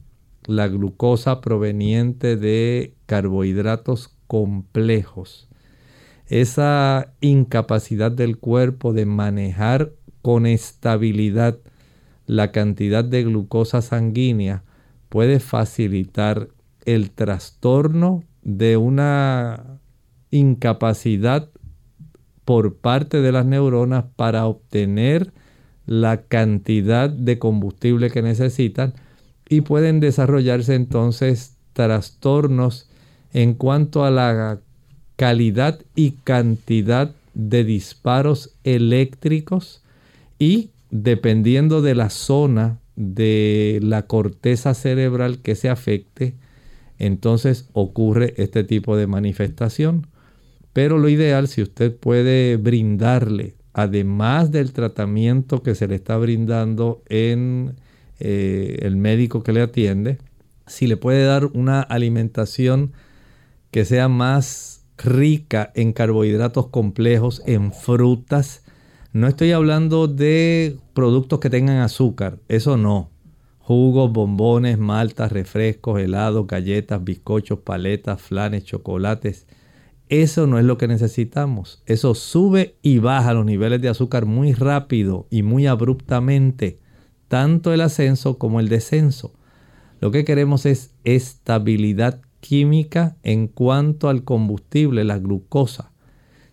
la 0.47 0.69
glucosa 0.69 1.41
proveniente 1.41 2.37
de 2.37 2.95
carbohidratos 3.07 4.17
complejos. 4.27 5.49
Esa 6.27 7.13
incapacidad 7.21 8.13
del 8.13 8.39
cuerpo 8.39 8.93
de 8.93 9.07
manejar 9.07 9.93
con 10.23 10.47
estabilidad 10.47 11.59
la 12.27 12.53
cantidad 12.53 13.05
de 13.05 13.25
glucosa 13.25 13.83
sanguínea 13.83 14.65
puede 15.09 15.41
facilitar 15.41 16.49
el 16.85 17.11
trastorno 17.11 18.25
de 18.43 18.77
una 18.77 19.81
incapacidad 20.31 21.51
por 22.45 22.77
parte 22.77 23.21
de 23.21 23.33
las 23.33 23.47
neuronas 23.47 24.05
para 24.17 24.47
obtener 24.47 25.33
la 25.87 26.23
cantidad 26.23 27.11
de 27.11 27.39
combustible 27.39 28.11
que 28.11 28.23
necesitan 28.23 28.95
y 29.49 29.63
pueden 29.63 30.01
desarrollarse 30.01 30.75
entonces 30.75 31.57
trastornos 31.73 32.89
en 33.33 33.55
cuanto 33.55 34.05
a 34.05 34.11
la 34.11 34.61
calidad 35.17 35.81
y 35.95 36.13
cantidad 36.25 37.13
de 37.35 37.65
disparos 37.65 38.55
eléctricos 38.65 39.83
y 40.39 40.71
dependiendo 40.91 41.83
de 41.83 41.95
la 41.95 42.11
zona 42.11 42.79
de 42.97 43.81
la 43.83 44.03
corteza 44.03 44.75
cerebral 44.75 45.39
que 45.39 45.55
se 45.55 45.71
afecte, 45.71 46.35
entonces 46.99 47.69
ocurre 47.73 48.35
este 48.37 48.65
tipo 48.65 48.97
de 48.97 49.07
manifestación. 49.07 50.07
Pero 50.73 50.99
lo 50.99 51.09
ideal, 51.09 51.49
si 51.49 51.63
usted 51.63 51.95
puede 51.95 52.57
brindarle, 52.57 53.55
además 53.73 54.51
del 54.51 54.73
tratamiento 54.73 55.63
que 55.63 55.75
se 55.75 55.89
le 55.89 55.97
está 55.97 56.17
brindando 56.17 57.03
en 57.09 57.77
eh, 58.21 58.79
el 58.83 58.97
médico 58.97 59.43
que 59.43 59.53
le 59.53 59.63
atiende, 59.63 60.19
si 60.67 60.87
le 60.87 60.97
puede 60.97 61.25
dar 61.25 61.47
una 61.47 61.81
alimentación 61.81 62.93
que 63.71 63.85
sea 63.85 64.09
más 64.09 64.85
rica 64.99 65.73
en 65.75 65.93
carbohidratos 65.93 66.69
complejos, 66.69 67.43
en 67.47 67.73
frutas. 67.73 68.63
No 69.13 69.27
estoy 69.27 69.53
hablando 69.53 70.09
de 70.09 70.79
productos 70.95 71.41
que 71.41 71.51
tengan 71.51 71.79
azúcar, 71.79 72.39
eso 72.49 72.77
no. 72.77 73.11
Jugos, 73.59 74.13
bombones, 74.13 74.79
maltas, 74.79 75.33
refrescos, 75.33 76.01
helados, 76.01 76.47
galletas, 76.47 77.03
bizcochos, 77.03 77.61
paletas, 77.61 78.21
flanes, 78.21 78.65
chocolates. 78.65 79.47
Eso 80.13 80.47
no 80.47 80.59
es 80.59 80.67
lo 80.67 80.77
que 80.77 80.89
necesitamos. 80.89 81.83
Eso 81.87 82.15
sube 82.15 82.77
y 82.83 82.99
baja 82.99 83.33
los 83.33 83.47
niveles 83.47 83.81
de 83.81 83.89
azúcar 83.89 84.27
muy 84.27 84.53
rápido 84.53 85.27
y 85.31 85.43
muy 85.43 85.67
abruptamente, 85.67 86.79
tanto 87.29 87.73
el 87.73 87.81
ascenso 87.81 88.37
como 88.37 88.61
el 88.61 88.69
descenso. 88.69 89.33
Lo 90.03 90.11
que 90.11 90.27
queremos 90.27 90.67
es 90.67 90.93
estabilidad 91.05 92.21
química 92.41 93.17
en 93.23 93.49
cuanto 93.49 94.11
al 94.11 94.23
combustible, 94.23 95.03
la 95.05 95.19
glucosa. 95.19 95.93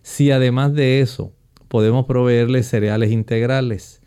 Si 0.00 0.30
además 0.30 0.72
de 0.72 1.02
eso 1.02 1.34
podemos 1.68 2.06
proveerle 2.06 2.62
cereales 2.62 3.10
integrales, 3.10 4.00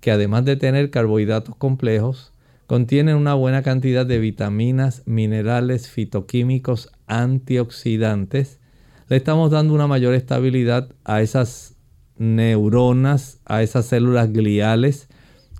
que 0.00 0.10
además 0.10 0.44
de 0.44 0.56
tener 0.56 0.90
carbohidratos 0.90 1.56
complejos, 1.56 2.34
contienen 2.66 3.16
una 3.16 3.32
buena 3.32 3.62
cantidad 3.62 4.04
de 4.04 4.18
vitaminas, 4.18 5.02
minerales, 5.06 5.88
fitoquímicos, 5.88 6.90
antioxidantes, 7.06 8.60
le 9.08 9.16
estamos 9.16 9.50
dando 9.50 9.74
una 9.74 9.86
mayor 9.86 10.14
estabilidad 10.14 10.90
a 11.04 11.22
esas 11.22 11.76
neuronas, 12.18 13.40
a 13.46 13.62
esas 13.62 13.86
células 13.86 14.32
gliales, 14.32 15.08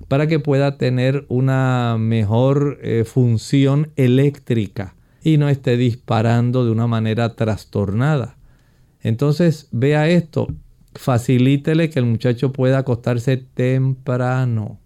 para 0.07 0.27
que 0.27 0.39
pueda 0.39 0.77
tener 0.77 1.25
una 1.29 1.97
mejor 1.99 2.79
eh, 2.83 3.05
función 3.05 3.91
eléctrica 3.97 4.95
y 5.23 5.39
no 5.39 5.49
esté 5.49 5.77
disparando 5.77 6.65
de 6.65 6.71
una 6.71 6.87
manera 6.87 7.35
trastornada. 7.35 8.37
Entonces, 9.01 9.69
vea 9.73 10.09
esto, 10.09 10.49
facilítele 10.95 11.91
que 11.91 11.99
el 11.99 12.05
muchacho 12.05 12.53
pueda 12.53 12.79
acostarse 12.79 13.37
temprano. 13.37 14.79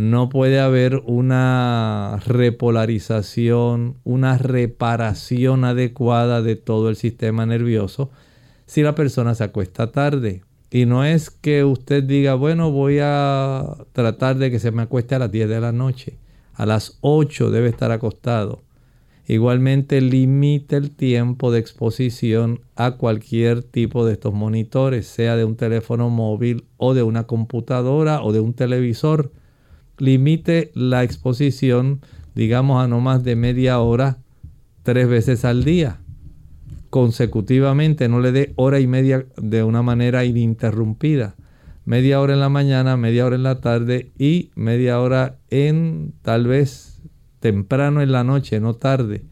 No 0.00 0.30
puede 0.30 0.60
haber 0.60 1.02
una 1.04 2.22
repolarización, 2.24 3.98
una 4.02 4.38
reparación 4.38 5.62
adecuada 5.66 6.40
de 6.40 6.56
todo 6.56 6.88
el 6.88 6.96
sistema 6.96 7.44
nervioso 7.44 8.10
si 8.64 8.82
la 8.82 8.94
persona 8.94 9.34
se 9.34 9.44
acuesta 9.44 9.92
tarde. 9.92 10.40
Y 10.70 10.86
no 10.86 11.04
es 11.04 11.28
que 11.28 11.64
usted 11.64 12.02
diga, 12.02 12.34
bueno, 12.34 12.70
voy 12.70 12.96
a 13.02 13.76
tratar 13.92 14.38
de 14.38 14.50
que 14.50 14.58
se 14.58 14.70
me 14.70 14.80
acueste 14.80 15.16
a 15.16 15.18
las 15.18 15.30
10 15.30 15.50
de 15.50 15.60
la 15.60 15.70
noche. 15.70 16.16
A 16.54 16.64
las 16.64 16.96
8 17.02 17.50
debe 17.50 17.68
estar 17.68 17.90
acostado. 17.92 18.62
Igualmente 19.28 20.00
limite 20.00 20.76
el 20.76 20.92
tiempo 20.92 21.52
de 21.52 21.60
exposición 21.60 22.60
a 22.74 22.92
cualquier 22.92 23.62
tipo 23.62 24.06
de 24.06 24.14
estos 24.14 24.32
monitores, 24.32 25.06
sea 25.06 25.36
de 25.36 25.44
un 25.44 25.56
teléfono 25.56 26.08
móvil 26.08 26.64
o 26.78 26.94
de 26.94 27.02
una 27.02 27.24
computadora 27.24 28.22
o 28.22 28.32
de 28.32 28.40
un 28.40 28.54
televisor. 28.54 29.30
Limite 30.00 30.72
la 30.74 31.04
exposición, 31.04 32.00
digamos, 32.34 32.82
a 32.82 32.88
no 32.88 33.00
más 33.00 33.22
de 33.22 33.36
media 33.36 33.78
hora 33.80 34.18
tres 34.82 35.08
veces 35.08 35.44
al 35.44 35.62
día. 35.62 36.00
Consecutivamente, 36.88 38.08
no 38.08 38.18
le 38.18 38.32
dé 38.32 38.52
hora 38.56 38.80
y 38.80 38.86
media 38.86 39.26
de 39.36 39.62
una 39.62 39.82
manera 39.82 40.24
ininterrumpida. 40.24 41.36
Media 41.84 42.20
hora 42.20 42.32
en 42.32 42.40
la 42.40 42.48
mañana, 42.48 42.96
media 42.96 43.26
hora 43.26 43.36
en 43.36 43.42
la 43.42 43.60
tarde 43.60 44.10
y 44.18 44.50
media 44.54 45.00
hora 45.00 45.38
en 45.50 46.14
tal 46.22 46.46
vez 46.46 47.02
temprano 47.38 48.00
en 48.00 48.10
la 48.10 48.24
noche, 48.24 48.58
no 48.58 48.74
tarde. 48.74 49.24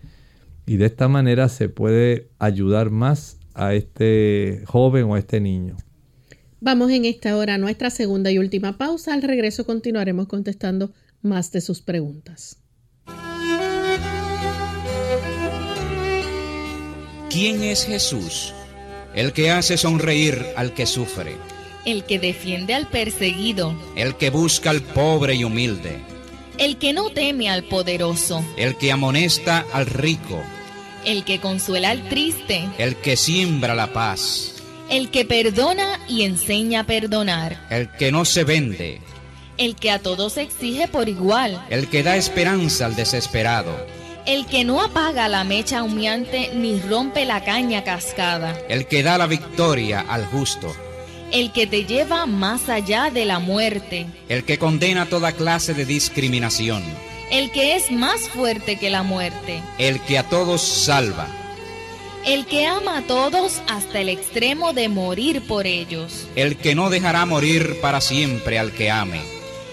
Y 0.66 0.76
de 0.76 0.86
esta 0.86 1.08
manera 1.08 1.48
se 1.48 1.70
puede 1.70 2.28
ayudar 2.38 2.90
más 2.90 3.38
a 3.54 3.72
este 3.72 4.62
joven 4.66 5.04
o 5.04 5.14
a 5.14 5.18
este 5.18 5.40
niño. 5.40 5.76
Vamos 6.60 6.90
en 6.90 7.04
esta 7.04 7.36
hora 7.36 7.54
a 7.54 7.58
nuestra 7.58 7.90
segunda 7.90 8.30
y 8.30 8.38
última 8.38 8.78
pausa. 8.78 9.14
Al 9.14 9.22
regreso 9.22 9.64
continuaremos 9.64 10.26
contestando 10.26 10.92
más 11.22 11.52
de 11.52 11.60
sus 11.60 11.80
preguntas. 11.80 12.58
¿Quién 17.30 17.62
es 17.62 17.84
Jesús? 17.84 18.54
El 19.14 19.32
que 19.32 19.50
hace 19.50 19.76
sonreír 19.76 20.44
al 20.56 20.74
que 20.74 20.86
sufre. 20.86 21.36
El 21.84 22.04
que 22.04 22.18
defiende 22.18 22.74
al 22.74 22.88
perseguido. 22.88 23.74
El 23.96 24.16
que 24.16 24.30
busca 24.30 24.70
al 24.70 24.82
pobre 24.82 25.34
y 25.34 25.44
humilde 25.44 26.00
el 26.58 26.76
que 26.76 26.92
no 26.92 27.10
teme 27.10 27.48
al 27.48 27.64
poderoso, 27.64 28.44
el 28.56 28.76
que 28.76 28.90
amonesta 28.92 29.64
al 29.72 29.86
rico, 29.86 30.42
el 31.04 31.24
que 31.24 31.40
consuela 31.40 31.90
al 31.90 32.08
triste, 32.08 32.68
el 32.78 32.96
que 32.96 33.16
siembra 33.16 33.74
la 33.74 33.92
paz, 33.92 34.57
el 34.90 35.10
que 35.10 35.24
perdona 35.24 36.00
y 36.08 36.22
enseña 36.22 36.80
a 36.80 36.84
perdonar, 36.84 37.66
el 37.70 37.90
que 37.92 38.12
no 38.12 38.24
se 38.24 38.44
vende, 38.44 39.00
el 39.56 39.76
que 39.76 39.90
a 39.90 39.98
todos 39.98 40.36
exige 40.36 40.88
por 40.88 41.08
igual, 41.08 41.64
el 41.70 41.88
que 41.88 42.02
da 42.02 42.16
esperanza 42.16 42.86
al 42.86 42.96
desesperado, 42.96 43.74
el 44.26 44.46
que 44.46 44.64
no 44.64 44.82
apaga 44.82 45.28
la 45.28 45.44
mecha 45.44 45.82
humeante 45.82 46.50
ni 46.54 46.80
rompe 46.80 47.24
la 47.24 47.44
caña 47.44 47.84
cascada, 47.84 48.58
el 48.68 48.86
que 48.86 49.02
da 49.02 49.18
la 49.18 49.26
victoria 49.26 50.00
al 50.00 50.26
justo 50.26 50.74
el 51.32 51.52
que 51.52 51.66
te 51.66 51.84
lleva 51.84 52.26
más 52.26 52.68
allá 52.68 53.10
de 53.10 53.24
la 53.24 53.38
muerte, 53.38 54.06
el 54.28 54.44
que 54.44 54.58
condena 54.58 55.06
toda 55.06 55.32
clase 55.32 55.74
de 55.74 55.84
discriminación, 55.84 56.82
el 57.30 57.50
que 57.50 57.76
es 57.76 57.90
más 57.90 58.28
fuerte 58.28 58.78
que 58.78 58.90
la 58.90 59.02
muerte, 59.02 59.62
el 59.78 60.00
que 60.00 60.18
a 60.18 60.28
todos 60.28 60.62
salva, 60.62 61.28
el 62.26 62.46
que 62.46 62.66
ama 62.66 62.98
a 62.98 63.02
todos 63.02 63.60
hasta 63.68 64.00
el 64.00 64.08
extremo 64.08 64.72
de 64.72 64.88
morir 64.88 65.46
por 65.46 65.66
ellos, 65.66 66.26
el 66.36 66.56
que 66.56 66.74
no 66.74 66.90
dejará 66.90 67.26
morir 67.26 67.80
para 67.80 68.00
siempre 68.00 68.58
al 68.58 68.72
que 68.72 68.90
ame, 68.90 69.20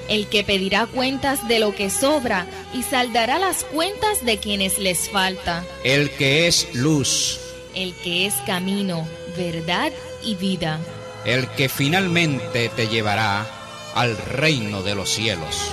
el 0.08 0.28
que 0.28 0.44
pedirá 0.44 0.86
cuentas 0.86 1.48
de 1.48 1.60
lo 1.60 1.76
que 1.76 1.90
sobra 1.90 2.48
y 2.74 2.84
saldará 2.84 3.40
las 3.40 3.64
cuentas 3.64 4.24
de 4.24 4.38
quienes 4.38 4.80
les 4.80 5.10
falta, 5.10 5.66
el 5.84 6.10
que 6.12 6.48
es 6.48 6.74
luz, 6.74 7.40
el 7.74 7.94
que 7.96 8.26
es 8.26 8.34
camino, 8.46 9.08
verdad 9.38 9.92
y 10.24 10.36
vida. 10.36 10.80
El 11.26 11.48
que 11.50 11.70
finalmente 11.70 12.70
te 12.70 12.88
llevará 12.88 13.48
al 13.96 14.18
reino 14.18 14.84
de 14.84 14.94
los 14.94 15.10
cielos. 15.10 15.72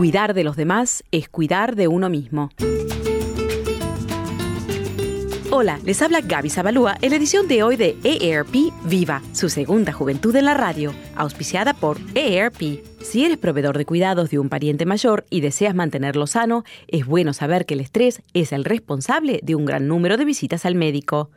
Cuidar 0.00 0.32
de 0.32 0.44
los 0.44 0.56
demás 0.56 1.04
es 1.10 1.28
cuidar 1.28 1.76
de 1.76 1.86
uno 1.86 2.08
mismo. 2.08 2.48
Hola, 5.50 5.78
les 5.84 6.00
habla 6.00 6.22
Gaby 6.22 6.48
Zabalúa 6.48 6.96
en 7.02 7.10
la 7.10 7.16
edición 7.16 7.46
de 7.48 7.62
hoy 7.62 7.76
de 7.76 7.98
EARP 8.02 8.72
Viva, 8.84 9.20
su 9.32 9.50
segunda 9.50 9.92
juventud 9.92 10.34
en 10.36 10.46
la 10.46 10.54
radio, 10.54 10.94
auspiciada 11.16 11.74
por 11.74 11.98
EARP. 12.14 12.89
Si 13.00 13.24
eres 13.24 13.38
proveedor 13.38 13.78
de 13.78 13.86
cuidados 13.86 14.30
de 14.30 14.38
un 14.38 14.48
pariente 14.50 14.84
mayor 14.84 15.24
y 15.30 15.40
deseas 15.40 15.74
mantenerlo 15.74 16.26
sano, 16.26 16.64
es 16.86 17.06
bueno 17.06 17.32
saber 17.32 17.64
que 17.64 17.74
el 17.74 17.80
estrés 17.80 18.22
es 18.34 18.52
el 18.52 18.64
responsable 18.64 19.40
de 19.42 19.54
un 19.54 19.64
gran 19.64 19.88
número 19.88 20.16
de 20.16 20.26
visitas 20.26 20.66
al 20.66 20.74
médico. 20.74 21.30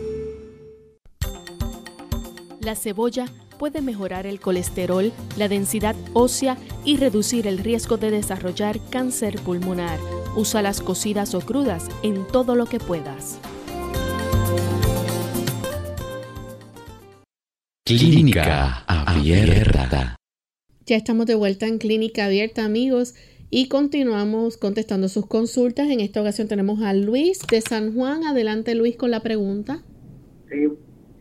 La 2.61 2.73
cebolla 2.73 3.27
puede 3.59 3.83
mejorar 3.83 4.25
el 4.25 4.39
colesterol, 4.39 5.13
la 5.37 5.49
densidad 5.49 5.95
ósea 6.13 6.57
y 6.83 6.97
reducir 6.97 7.45
el 7.45 7.59
riesgo 7.59 7.97
de 7.97 8.09
desarrollar 8.09 8.79
cáncer 8.89 9.39
pulmonar. 9.41 9.99
Usa 10.37 10.61
las 10.61 10.81
cocidas 10.81 11.33
o 11.33 11.41
crudas 11.41 11.89
en 12.03 12.27
todo 12.27 12.53
lo 12.53 12.67
que 12.67 12.79
puedas. 12.79 13.39
Clínica 17.83 18.83
Abierta. 18.85 20.15
Ya 20.85 20.95
estamos 20.95 21.25
de 21.25 21.33
vuelta 21.33 21.65
en 21.65 21.79
Clínica 21.79 22.25
Abierta, 22.25 22.63
amigos, 22.63 23.15
y 23.49 23.67
continuamos 23.67 24.57
contestando 24.57 25.09
sus 25.09 25.25
consultas. 25.25 25.89
En 25.89 26.01
esta 26.01 26.21
ocasión 26.21 26.47
tenemos 26.47 26.83
a 26.83 26.93
Luis 26.93 27.39
de 27.49 27.61
San 27.61 27.95
Juan. 27.95 28.23
Adelante, 28.23 28.75
Luis, 28.75 28.95
con 28.95 29.09
la 29.09 29.21
pregunta. 29.21 29.83
Sí, 30.51 30.67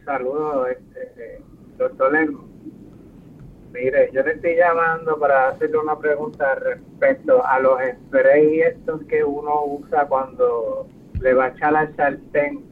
saludos, 0.04 0.68
este, 0.70 1.40
doctor 1.78 2.12
Lengo. 2.12 2.55
Mire, 3.76 4.10
yo 4.10 4.22
le 4.22 4.32
estoy 4.32 4.56
llamando 4.56 5.18
para 5.18 5.48
hacerle 5.48 5.76
una 5.76 5.98
pregunta 5.98 6.54
respecto 6.54 7.44
a 7.46 7.60
los 7.60 7.78
sprays 8.06 8.68
estos 8.68 9.02
que 9.04 9.22
uno 9.22 9.64
usa 9.66 10.06
cuando 10.06 10.88
le 11.20 11.34
va 11.34 11.44
a 11.44 11.48
echar 11.48 11.76
al 11.76 11.94
sartén 11.94 12.64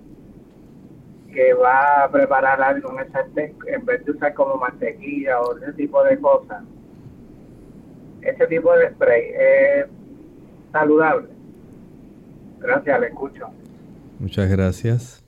que 1.31 1.53
va 1.53 2.05
a 2.05 2.11
preparar 2.11 2.63
algo 2.63 2.93
en 2.93 3.01
el 3.01 3.13
sartén 3.13 3.55
en 3.67 3.85
vez 3.85 4.03
de 4.07 4.13
usar 4.13 4.33
como 4.33 4.57
mantequilla 4.57 5.43
o 5.43 5.59
ese 5.59 5.75
tipo 5.75 6.03
de 6.05 6.19
cosas. 6.19 6.63
Ese 8.23 8.47
tipo 8.47 8.75
de 8.75 8.91
spray 8.93 9.23
es 9.39 9.87
saludable. 10.73 11.29
Gracias, 12.61 13.01
le 13.01 13.07
escucho. 13.09 13.49
Muchas 14.19 14.49
gracias. 14.49 15.24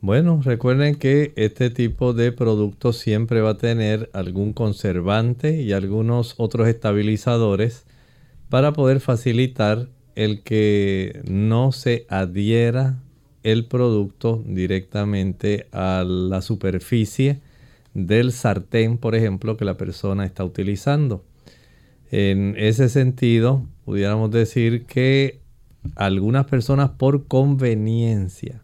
Bueno, 0.00 0.40
recuerden 0.44 0.94
que 0.94 1.32
este 1.34 1.70
tipo 1.70 2.12
de 2.12 2.30
producto 2.30 2.92
siempre 2.92 3.40
va 3.40 3.50
a 3.50 3.56
tener 3.56 4.08
algún 4.12 4.52
conservante 4.52 5.60
y 5.60 5.72
algunos 5.72 6.34
otros 6.36 6.68
estabilizadores 6.68 7.84
para 8.48 8.72
poder 8.72 9.00
facilitar 9.00 9.88
el 10.14 10.44
que 10.44 11.20
no 11.28 11.72
se 11.72 12.06
adhiera 12.08 13.02
el 13.42 13.66
producto 13.66 14.40
directamente 14.46 15.66
a 15.72 16.04
la 16.06 16.42
superficie 16.42 17.40
del 17.92 18.30
sartén, 18.30 18.98
por 18.98 19.16
ejemplo, 19.16 19.56
que 19.56 19.64
la 19.64 19.76
persona 19.76 20.24
está 20.24 20.44
utilizando. 20.44 21.24
En 22.12 22.54
ese 22.56 22.88
sentido, 22.88 23.66
pudiéramos 23.84 24.30
decir 24.30 24.84
que 24.86 25.40
algunas 25.96 26.46
personas 26.46 26.90
por 26.90 27.26
conveniencia 27.26 28.62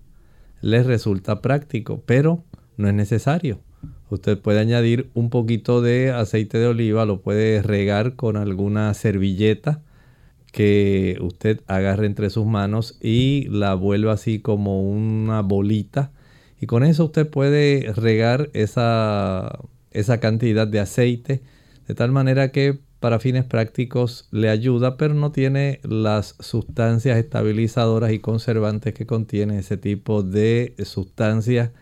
les 0.64 0.86
resulta 0.86 1.42
práctico, 1.42 2.02
pero 2.06 2.42
no 2.78 2.88
es 2.88 2.94
necesario. 2.94 3.60
Usted 4.08 4.38
puede 4.38 4.60
añadir 4.60 5.10
un 5.12 5.28
poquito 5.28 5.82
de 5.82 6.10
aceite 6.10 6.56
de 6.56 6.68
oliva, 6.68 7.04
lo 7.04 7.20
puede 7.20 7.60
regar 7.60 8.16
con 8.16 8.38
alguna 8.38 8.94
servilleta 8.94 9.82
que 10.52 11.18
usted 11.20 11.60
agarre 11.66 12.06
entre 12.06 12.30
sus 12.30 12.46
manos 12.46 12.96
y 13.02 13.46
la 13.50 13.74
vuelva 13.74 14.14
así 14.14 14.38
como 14.38 14.88
una 14.88 15.42
bolita. 15.42 16.12
Y 16.58 16.64
con 16.64 16.82
eso 16.82 17.04
usted 17.04 17.28
puede 17.28 17.92
regar 17.94 18.48
esa, 18.54 19.58
esa 19.90 20.18
cantidad 20.18 20.66
de 20.66 20.80
aceite 20.80 21.42
de 21.86 21.94
tal 21.94 22.10
manera 22.10 22.52
que 22.52 22.78
para 23.04 23.18
fines 23.18 23.44
prácticos 23.44 24.26
le 24.30 24.48
ayuda, 24.48 24.96
pero 24.96 25.12
no 25.12 25.30
tiene 25.30 25.78
las 25.82 26.36
sustancias 26.40 27.18
estabilizadoras 27.18 28.12
y 28.12 28.18
conservantes 28.18 28.94
que 28.94 29.04
contiene 29.04 29.58
ese 29.58 29.76
tipo 29.76 30.22
de 30.22 30.74
sustancias 30.86 31.72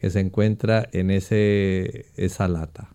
que 0.00 0.10
se 0.10 0.18
encuentra 0.18 0.88
en 0.90 1.12
ese, 1.12 2.06
esa 2.16 2.48
lata. 2.48 2.88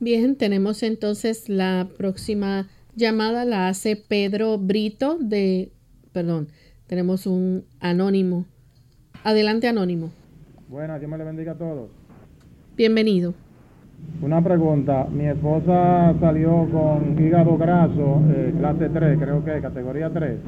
Bien, 0.00 0.36
tenemos 0.36 0.82
entonces 0.82 1.50
la 1.50 1.86
próxima 1.98 2.66
llamada 2.94 3.44
la 3.44 3.68
hace 3.68 3.96
Pedro 3.96 4.56
Brito 4.56 5.18
de, 5.20 5.72
perdón, 6.12 6.48
tenemos 6.86 7.26
un 7.26 7.66
anónimo. 7.78 8.46
Adelante, 9.22 9.68
anónimo. 9.68 10.12
Buenas, 10.66 10.98
Dios 10.98 11.10
me 11.10 11.18
le 11.18 11.24
bendiga 11.24 11.52
a 11.52 11.58
todos. 11.58 11.90
Bienvenido. 12.74 13.34
Una 14.22 14.42
pregunta, 14.42 15.06
mi 15.10 15.26
esposa 15.26 16.14
salió 16.18 16.66
con 16.70 17.22
hígado 17.22 17.58
graso, 17.58 18.22
eh, 18.30 18.54
clase 18.58 18.88
3, 18.88 19.18
creo 19.18 19.44
que 19.44 19.60
categoría 19.60 20.10
3. 20.10 20.38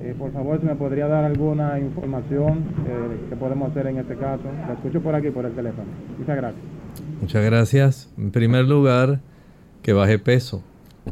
Eh, 0.00 0.14
por 0.18 0.32
favor, 0.32 0.58
si 0.58 0.66
me 0.66 0.74
podría 0.74 1.06
dar 1.06 1.24
alguna 1.24 1.78
información 1.78 2.64
eh, 2.86 3.28
que 3.28 3.36
podemos 3.36 3.70
hacer 3.70 3.88
en 3.88 3.98
este 3.98 4.16
caso. 4.16 4.44
La 4.66 4.72
escucho 4.72 5.02
por 5.02 5.14
aquí, 5.14 5.30
por 5.30 5.44
el 5.44 5.52
teléfono. 5.52 5.86
Muchas 6.18 6.36
gracias. 6.36 6.62
Muchas 7.20 7.44
gracias. 7.44 8.12
En 8.16 8.30
primer 8.30 8.64
lugar, 8.64 9.20
que 9.82 9.92
baje 9.92 10.18
peso. 10.18 10.62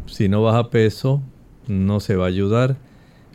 Si 0.07 0.31
no 0.31 0.43
baja 0.43 0.71
peso, 0.71 1.21
no 1.69 2.01
se 2.01 2.17
va 2.17 2.25
a 2.25 2.29
ayudar, 2.29 2.77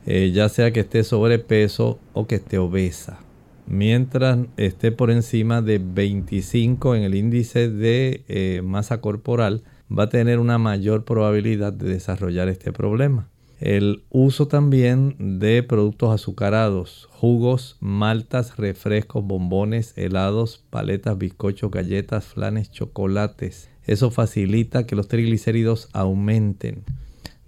ya 0.05 0.49
sea 0.49 0.71
que 0.71 0.79
esté 0.79 1.03
sobrepeso 1.03 1.99
o 2.13 2.25
que 2.25 2.35
esté 2.35 2.57
obesa. 2.57 3.19
Mientras 3.67 4.39
esté 4.55 4.93
por 4.93 5.11
encima 5.11 5.61
de 5.61 5.79
25 5.79 6.95
en 6.95 7.03
el 7.03 7.15
índice 7.15 7.69
de 7.69 8.23
eh, 8.29 8.61
masa 8.63 9.01
corporal, 9.01 9.61
va 9.91 10.03
a 10.03 10.09
tener 10.09 10.39
una 10.39 10.57
mayor 10.57 11.03
probabilidad 11.03 11.73
de 11.73 11.89
desarrollar 11.89 12.47
este 12.47 12.71
problema. 12.71 13.27
El 13.59 14.03
uso 14.09 14.47
también 14.47 15.39
de 15.39 15.63
productos 15.63 16.13
azucarados, 16.13 17.09
jugos, 17.11 17.75
maltas, 17.81 18.55
refrescos, 18.55 19.25
bombones, 19.25 19.93
helados, 19.97 20.63
paletas, 20.69 21.17
bizcochos, 21.17 21.69
galletas, 21.69 22.25
flanes, 22.25 22.71
chocolates, 22.71 23.69
eso 23.85 24.11
facilita 24.11 24.85
que 24.85 24.95
los 24.95 25.07
triglicéridos 25.07 25.89
aumenten. 25.91 26.83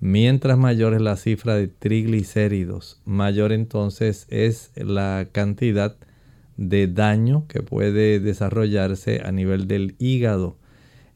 Mientras 0.02 0.58
mayor 0.58 0.94
es 0.94 1.02
la 1.02 1.18
cifra 1.18 1.56
de 1.56 1.68
triglicéridos, 1.68 3.02
mayor 3.06 3.52
entonces 3.52 4.26
es 4.30 4.72
la 4.76 5.28
cantidad 5.32 5.96
de 6.60 6.88
daño 6.88 7.48
que 7.48 7.64
puede 7.64 8.20
desarrollarse 8.20 9.22
a 9.24 9.32
nivel 9.32 9.66
del 9.68 9.96
hígado. 9.98 10.58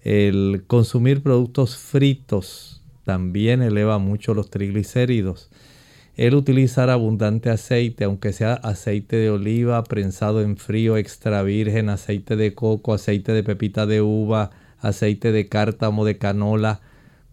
El 0.02 0.64
consumir 0.68 1.22
productos 1.22 1.76
fritos 1.76 2.82
también 3.04 3.62
eleva 3.62 4.00
mucho 4.00 4.34
los 4.34 4.50
triglicéridos. 4.50 5.50
El 6.16 6.36
utilizar 6.36 6.90
abundante 6.90 7.50
aceite, 7.50 8.06
aunque 8.06 8.32
sea 8.32 8.54
aceite 8.54 9.18
de 9.18 9.32
oliva 9.32 9.84
prensado 9.84 10.42
en 10.42 10.56
frío, 10.56 10.96
extra 10.96 11.44
virgen, 11.44 11.90
aceite 11.90 12.38
de 12.38 12.54
coco, 12.54 12.94
aceite 12.94 13.34
de 13.34 13.44
pepita 13.44 13.86
de 13.86 14.02
uva, 14.02 14.52
aceite 14.80 15.34
de 15.34 15.50
cártamo, 15.50 16.06
de 16.06 16.18
canola, 16.18 16.80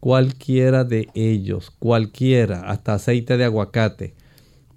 cualquiera 0.00 0.82
de 0.82 1.08
ellos, 1.14 1.70
cualquiera, 1.70 2.62
hasta 2.70 2.94
aceite 2.94 3.36
de 3.36 3.44
aguacate, 3.44 4.14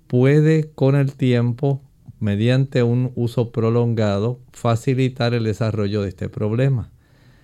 puede 0.05 0.69
con 0.75 0.95
el 0.95 1.13
tiempo, 1.13 1.81
mediante 2.23 2.83
un 2.83 3.11
uso 3.15 3.51
prolongado, 3.51 4.39
facilitar 4.53 5.33
el 5.33 5.43
desarrollo 5.43 6.03
de 6.03 6.07
este 6.07 6.29
problema. 6.29 6.89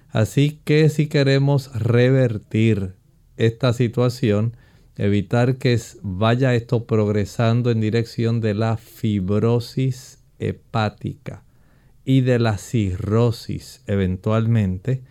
Así 0.08 0.62
que 0.64 0.88
si 0.88 1.08
queremos 1.08 1.70
revertir 1.74 2.94
esta 3.36 3.74
situación, 3.74 4.56
evitar 4.96 5.58
que 5.58 5.78
vaya 6.02 6.56
esto 6.56 6.86
progresando 6.86 7.72
en 7.72 7.82
dirección 7.82 8.40
de 8.40 8.54
la 8.54 8.78
fibrosis 8.78 10.20
hepática 10.40 11.44
y 12.06 12.22
de 12.22 12.40
la 12.40 12.58
cirrosis 12.58 13.84
eventualmente, 13.86 15.02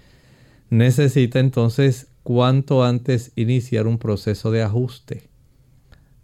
necesita 0.71 1.41
entonces 1.41 2.07
cuanto 2.23 2.85
antes 2.85 3.33
iniciar 3.37 3.87
un 3.87 3.99
proceso 3.99 4.51
de 4.51 4.62
ajuste. 4.62 5.29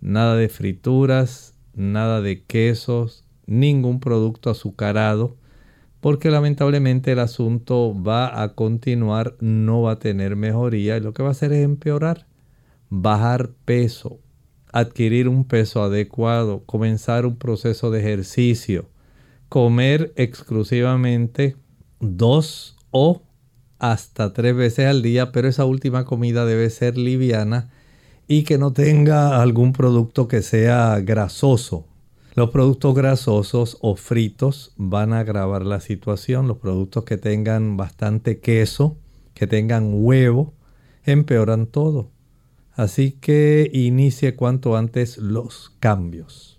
Nada 0.00 0.34
de 0.34 0.48
frituras, 0.48 1.52
nada 1.74 2.22
de 2.22 2.42
quesos, 2.42 3.23
ningún 3.46 4.00
producto 4.00 4.50
azucarado, 4.50 5.36
porque 6.00 6.30
lamentablemente 6.30 7.12
el 7.12 7.18
asunto 7.18 7.94
va 8.00 8.42
a 8.42 8.54
continuar, 8.54 9.36
no 9.40 9.82
va 9.82 9.92
a 9.92 9.98
tener 9.98 10.36
mejoría 10.36 10.96
y 10.96 11.00
lo 11.00 11.14
que 11.14 11.22
va 11.22 11.30
a 11.30 11.32
hacer 11.32 11.52
es 11.52 11.64
empeorar. 11.64 12.26
Bajar 12.90 13.50
peso, 13.64 14.20
adquirir 14.70 15.28
un 15.28 15.44
peso 15.44 15.82
adecuado, 15.82 16.62
comenzar 16.66 17.26
un 17.26 17.36
proceso 17.36 17.90
de 17.90 18.00
ejercicio, 18.00 18.90
comer 19.48 20.12
exclusivamente 20.16 21.56
dos 22.00 22.76
o 22.90 23.22
hasta 23.78 24.32
tres 24.32 24.54
veces 24.54 24.86
al 24.86 25.02
día, 25.02 25.32
pero 25.32 25.48
esa 25.48 25.64
última 25.64 26.04
comida 26.04 26.44
debe 26.44 26.70
ser 26.70 26.98
liviana 26.98 27.70
y 28.26 28.44
que 28.44 28.58
no 28.58 28.72
tenga 28.72 29.42
algún 29.42 29.72
producto 29.72 30.28
que 30.28 30.42
sea 30.42 31.00
grasoso. 31.00 31.86
Los 32.36 32.50
productos 32.50 32.96
grasosos 32.96 33.78
o 33.80 33.94
fritos 33.94 34.72
van 34.76 35.12
a 35.12 35.20
agravar 35.20 35.64
la 35.64 35.80
situación. 35.80 36.48
Los 36.48 36.58
productos 36.58 37.04
que 37.04 37.16
tengan 37.16 37.76
bastante 37.76 38.40
queso, 38.40 38.96
que 39.34 39.46
tengan 39.46 39.90
huevo, 39.92 40.52
empeoran 41.04 41.66
todo. 41.66 42.10
Así 42.72 43.12
que 43.12 43.70
inicie 43.72 44.34
cuanto 44.34 44.76
antes 44.76 45.18
los 45.18 45.72
cambios. 45.78 46.58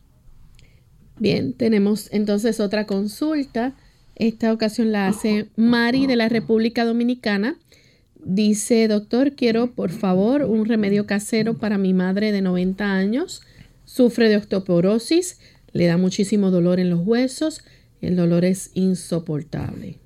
Bien, 1.19 1.51
tenemos 1.53 2.09
entonces 2.13 2.61
otra 2.61 2.85
consulta. 2.85 3.75
Esta 4.15 4.53
ocasión 4.53 4.93
la 4.93 5.07
hace 5.07 5.49
Mari 5.57 6.07
de 6.07 6.15
la 6.15 6.29
República 6.29 6.85
Dominicana. 6.85 7.57
Dice, 8.23 8.87
doctor, 8.87 9.33
quiero 9.33 9.73
por 9.73 9.91
favor 9.91 10.43
un 10.43 10.65
remedio 10.65 11.05
casero 11.05 11.57
para 11.57 11.77
mi 11.77 11.93
madre 11.93 12.31
de 12.31 12.41
90 12.41 12.93
años. 12.93 13.41
Sufre 13.83 14.29
de 14.29 14.37
osteoporosis, 14.37 15.37
le 15.75 15.87
da 15.87 15.97
muchísimo 15.97 16.51
dolor 16.51 16.79
en 16.79 16.89
los 16.89 17.05
huesos, 17.05 17.61
el 17.99 18.15
dolor 18.15 18.45
es 18.45 18.71
insoportable. 18.75 19.99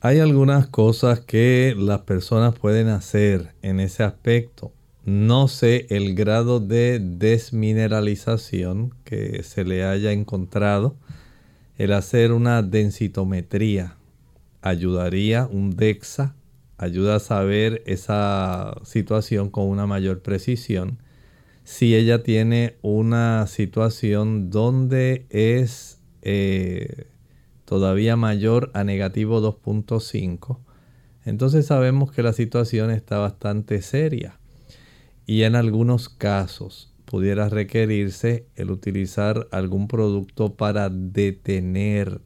Hay 0.00 0.20
algunas 0.20 0.68
cosas 0.68 1.18
que 1.18 1.74
las 1.76 2.02
personas 2.02 2.56
pueden 2.56 2.86
hacer 2.86 3.54
en 3.62 3.80
ese 3.80 4.04
aspecto. 4.04 4.72
No 5.04 5.48
sé 5.48 5.86
el 5.90 6.14
grado 6.14 6.60
de 6.60 7.00
desmineralización 7.00 8.94
que 9.02 9.42
se 9.42 9.64
le 9.64 9.82
haya 9.82 10.12
encontrado. 10.12 10.94
El 11.76 11.92
hacer 11.92 12.30
una 12.30 12.62
densitometría 12.62 13.96
ayudaría, 14.62 15.48
un 15.50 15.74
DEXA, 15.74 16.36
ayuda 16.76 17.16
a 17.16 17.20
saber 17.20 17.82
esa 17.86 18.76
situación 18.84 19.50
con 19.50 19.66
una 19.66 19.88
mayor 19.88 20.20
precisión. 20.20 20.98
Si 21.70 21.94
ella 21.94 22.22
tiene 22.22 22.78
una 22.80 23.46
situación 23.46 24.48
donde 24.48 25.26
es 25.28 26.00
eh, 26.22 27.08
todavía 27.66 28.16
mayor 28.16 28.70
a 28.72 28.84
negativo 28.84 29.42
2.5, 29.42 30.60
entonces 31.26 31.66
sabemos 31.66 32.10
que 32.10 32.22
la 32.22 32.32
situación 32.32 32.90
está 32.90 33.18
bastante 33.18 33.82
seria. 33.82 34.40
Y 35.26 35.42
en 35.42 35.56
algunos 35.56 36.08
casos 36.08 36.94
pudiera 37.04 37.50
requerirse 37.50 38.46
el 38.56 38.70
utilizar 38.70 39.46
algún 39.50 39.88
producto 39.88 40.54
para 40.54 40.88
detener 40.88 42.22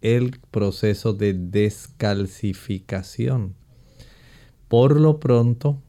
el 0.00 0.40
proceso 0.50 1.12
de 1.12 1.34
descalcificación. 1.34 3.54
Por 4.66 5.00
lo 5.00 5.20
pronto, 5.20 5.80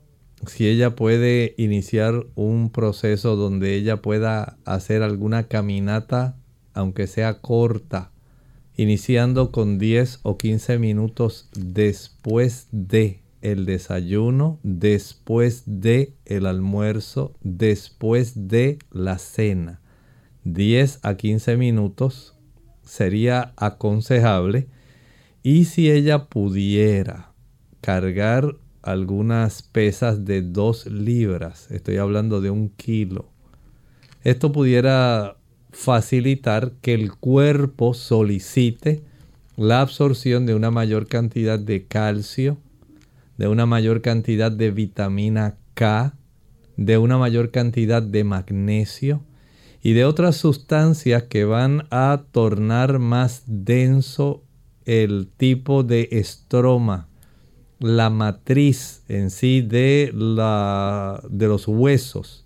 si 0.47 0.67
ella 0.67 0.95
puede 0.95 1.53
iniciar 1.57 2.25
un 2.35 2.69
proceso 2.69 3.35
donde 3.35 3.75
ella 3.75 4.01
pueda 4.01 4.57
hacer 4.65 5.03
alguna 5.03 5.43
caminata, 5.47 6.37
aunque 6.73 7.07
sea 7.07 7.39
corta, 7.39 8.11
iniciando 8.75 9.51
con 9.51 9.77
10 9.77 10.19
o 10.23 10.37
15 10.37 10.79
minutos 10.79 11.49
después 11.55 12.67
de 12.71 13.21
el 13.41 13.65
desayuno, 13.65 14.59
después 14.63 15.63
de 15.65 16.13
el 16.25 16.45
almuerzo, 16.45 17.33
después 17.41 18.47
de 18.47 18.79
la 18.91 19.17
cena. 19.17 19.81
10 20.45 20.99
a 21.03 21.15
15 21.15 21.57
minutos 21.57 22.35
sería 22.83 23.53
aconsejable 23.57 24.67
y 25.41 25.65
si 25.65 25.91
ella 25.91 26.25
pudiera 26.25 27.33
cargar 27.81 28.55
algunas 28.83 29.63
pesas 29.63 30.25
de 30.25 30.41
2 30.41 30.87
libras, 30.87 31.71
estoy 31.71 31.97
hablando 31.97 32.41
de 32.41 32.51
un 32.51 32.69
kilo, 32.69 33.29
esto 34.23 34.51
pudiera 34.51 35.37
facilitar 35.71 36.73
que 36.81 36.93
el 36.93 37.13
cuerpo 37.15 37.93
solicite 37.93 39.03
la 39.57 39.81
absorción 39.81 40.45
de 40.45 40.53
una 40.53 40.69
mayor 40.69 41.07
cantidad 41.07 41.57
de 41.59 41.85
calcio, 41.85 42.57
de 43.37 43.47
una 43.47 43.65
mayor 43.65 44.01
cantidad 44.01 44.51
de 44.51 44.71
vitamina 44.71 45.57
K, 45.73 46.15
de 46.77 46.97
una 46.97 47.17
mayor 47.17 47.51
cantidad 47.51 48.03
de 48.03 48.23
magnesio 48.23 49.23
y 49.81 49.93
de 49.93 50.05
otras 50.05 50.37
sustancias 50.37 51.23
que 51.23 51.45
van 51.45 51.87
a 51.89 52.23
tornar 52.31 52.99
más 52.99 53.43
denso 53.47 54.43
el 54.85 55.29
tipo 55.35 55.83
de 55.83 56.09
estroma, 56.11 57.07
la 57.79 58.09
matriz 58.09 59.03
en 59.07 59.29
sí 59.29 59.61
de, 59.61 60.11
la, 60.13 61.21
de 61.29 61.47
los 61.47 61.67
huesos 61.67 62.43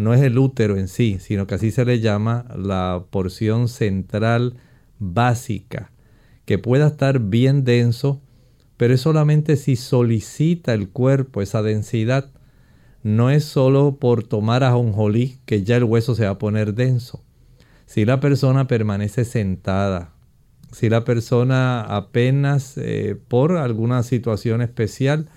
no 0.00 0.14
es 0.14 0.22
el 0.22 0.38
útero 0.38 0.76
en 0.76 0.88
sí, 0.88 1.18
sino 1.20 1.46
que 1.46 1.54
así 1.54 1.70
se 1.70 1.84
le 1.84 2.00
llama 2.00 2.46
la 2.56 3.04
porción 3.10 3.68
central 3.68 4.56
básica, 4.98 5.92
que 6.46 6.58
pueda 6.58 6.88
estar 6.88 7.20
bien 7.20 7.64
denso, 7.64 8.20
pero 8.76 8.94
es 8.94 9.02
solamente 9.02 9.56
si 9.56 9.76
solicita 9.76 10.72
el 10.72 10.88
cuerpo 10.88 11.42
esa 11.42 11.62
densidad. 11.62 12.30
No 13.02 13.30
es 13.30 13.44
solo 13.44 13.96
por 13.96 14.24
tomar 14.24 14.64
ajonjolí 14.64 15.38
que 15.44 15.64
ya 15.64 15.76
el 15.76 15.84
hueso 15.84 16.14
se 16.14 16.24
va 16.24 16.32
a 16.32 16.38
poner 16.38 16.74
denso. 16.74 17.22
Si 17.86 18.04
la 18.04 18.20
persona 18.20 18.66
permanece 18.66 19.24
sentada, 19.24 20.14
si 20.72 20.88
la 20.88 21.04
persona 21.04 21.82
apenas 21.82 22.78
eh, 22.78 23.16
por 23.28 23.56
alguna 23.56 24.02
situación 24.02 24.62
especial 24.62 25.28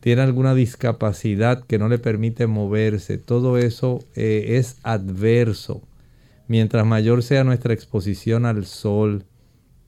tiene 0.00 0.22
alguna 0.22 0.54
discapacidad 0.54 1.64
que 1.64 1.78
no 1.78 1.88
le 1.88 1.98
permite 1.98 2.46
moverse, 2.46 3.18
todo 3.18 3.58
eso 3.58 4.00
eh, 4.14 4.56
es 4.58 4.78
adverso. 4.82 5.82
Mientras 6.48 6.86
mayor 6.86 7.22
sea 7.22 7.42
nuestra 7.42 7.74
exposición 7.74 8.46
al 8.46 8.66
sol, 8.66 9.24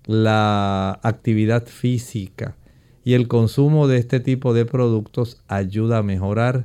la 0.06 0.98
actividad 1.02 1.66
física 1.66 2.56
y 3.04 3.14
el 3.14 3.28
consumo 3.28 3.86
de 3.88 3.98
este 3.98 4.20
tipo 4.20 4.54
de 4.54 4.64
productos 4.64 5.42
ayuda 5.48 5.98
a 5.98 6.02
mejorar. 6.02 6.64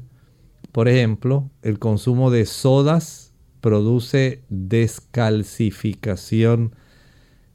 Por 0.71 0.87
ejemplo, 0.87 1.49
el 1.61 1.77
consumo 1.77 2.31
de 2.31 2.45
sodas 2.45 3.33
produce 3.61 4.43
descalcificación. 4.49 6.73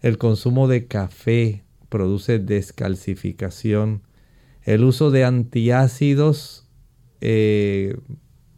El 0.00 0.16
consumo 0.16 0.68
de 0.68 0.86
café 0.86 1.64
produce 1.88 2.38
descalcificación 2.38 4.02
el 4.62 4.84
uso 4.84 5.10
de 5.10 5.24
antiácidos 5.24 6.68
eh, 7.20 7.96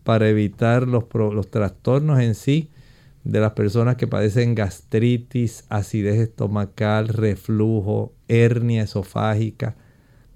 para 0.02 0.28
evitar 0.28 0.86
los, 0.86 1.04
los 1.14 1.50
trastornos 1.50 2.20
en 2.20 2.34
sí 2.34 2.68
de 3.24 3.40
las 3.40 3.52
personas 3.52 3.96
que 3.96 4.06
padecen 4.06 4.54
gastritis, 4.54 5.64
acidez 5.68 6.18
estomacal, 6.18 7.08
reflujo, 7.08 8.12
hernia 8.28 8.82
esofágica. 8.82 9.76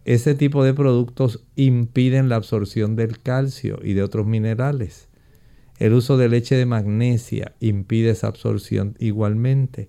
Ese 0.05 0.35
tipo 0.35 0.65
de 0.65 0.75
productos 0.75 1.45
impiden 1.57 2.29
la 2.29 2.37
absorción 2.37 2.95
del 2.95 3.21
calcio 3.21 3.79
y 3.83 3.95
de 3.95 4.03
otros 4.03 4.27
minerales. 4.27 5.09
El 5.79 5.95
uso 5.95 6.17
de 6.17 6.29
leche 6.29 6.57
de 6.57 6.67
magnesia 6.67 7.55
impide 7.59 8.11
esa 8.11 8.29
absorción 8.29 8.95
igualmente 9.01 9.89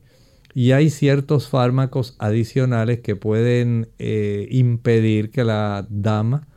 y 0.56 0.72
hay 0.72 0.90
ciertos 0.90 1.50
fármacos 1.50 2.16
adicionales 2.18 3.02
que 3.02 3.18
pueden 3.18 3.90
eh, 4.00 4.48
impedir 4.52 5.30
que 5.30 5.44
la 5.44 5.86
dama 5.90 6.48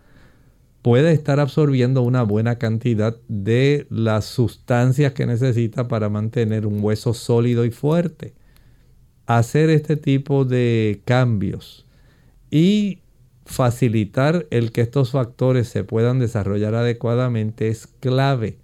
pueda 0.82 1.10
estar 1.10 1.40
absorbiendo 1.40 2.02
una 2.02 2.22
buena 2.22 2.58
cantidad 2.58 3.16
de 3.26 3.88
las 3.90 4.24
sustancias 4.24 5.14
que 5.14 5.26
necesita 5.26 5.88
para 5.88 6.08
mantener 6.08 6.64
un 6.64 6.82
hueso 6.82 7.12
sólido 7.12 7.64
y 7.64 7.72
fuerte. 7.72 8.34
Hacer 9.26 9.68
este 9.68 9.96
tipo 9.96 10.44
de 10.44 11.02
cambios 11.04 11.84
y 12.52 13.00
facilitar 13.46 14.46
el 14.50 14.70
que 14.70 14.82
estos 14.82 15.10
factores 15.10 15.68
se 15.68 15.82
puedan 15.82 16.20
desarrollar 16.20 16.76
adecuadamente 16.76 17.66
es 17.66 17.88
clave. 17.88 18.58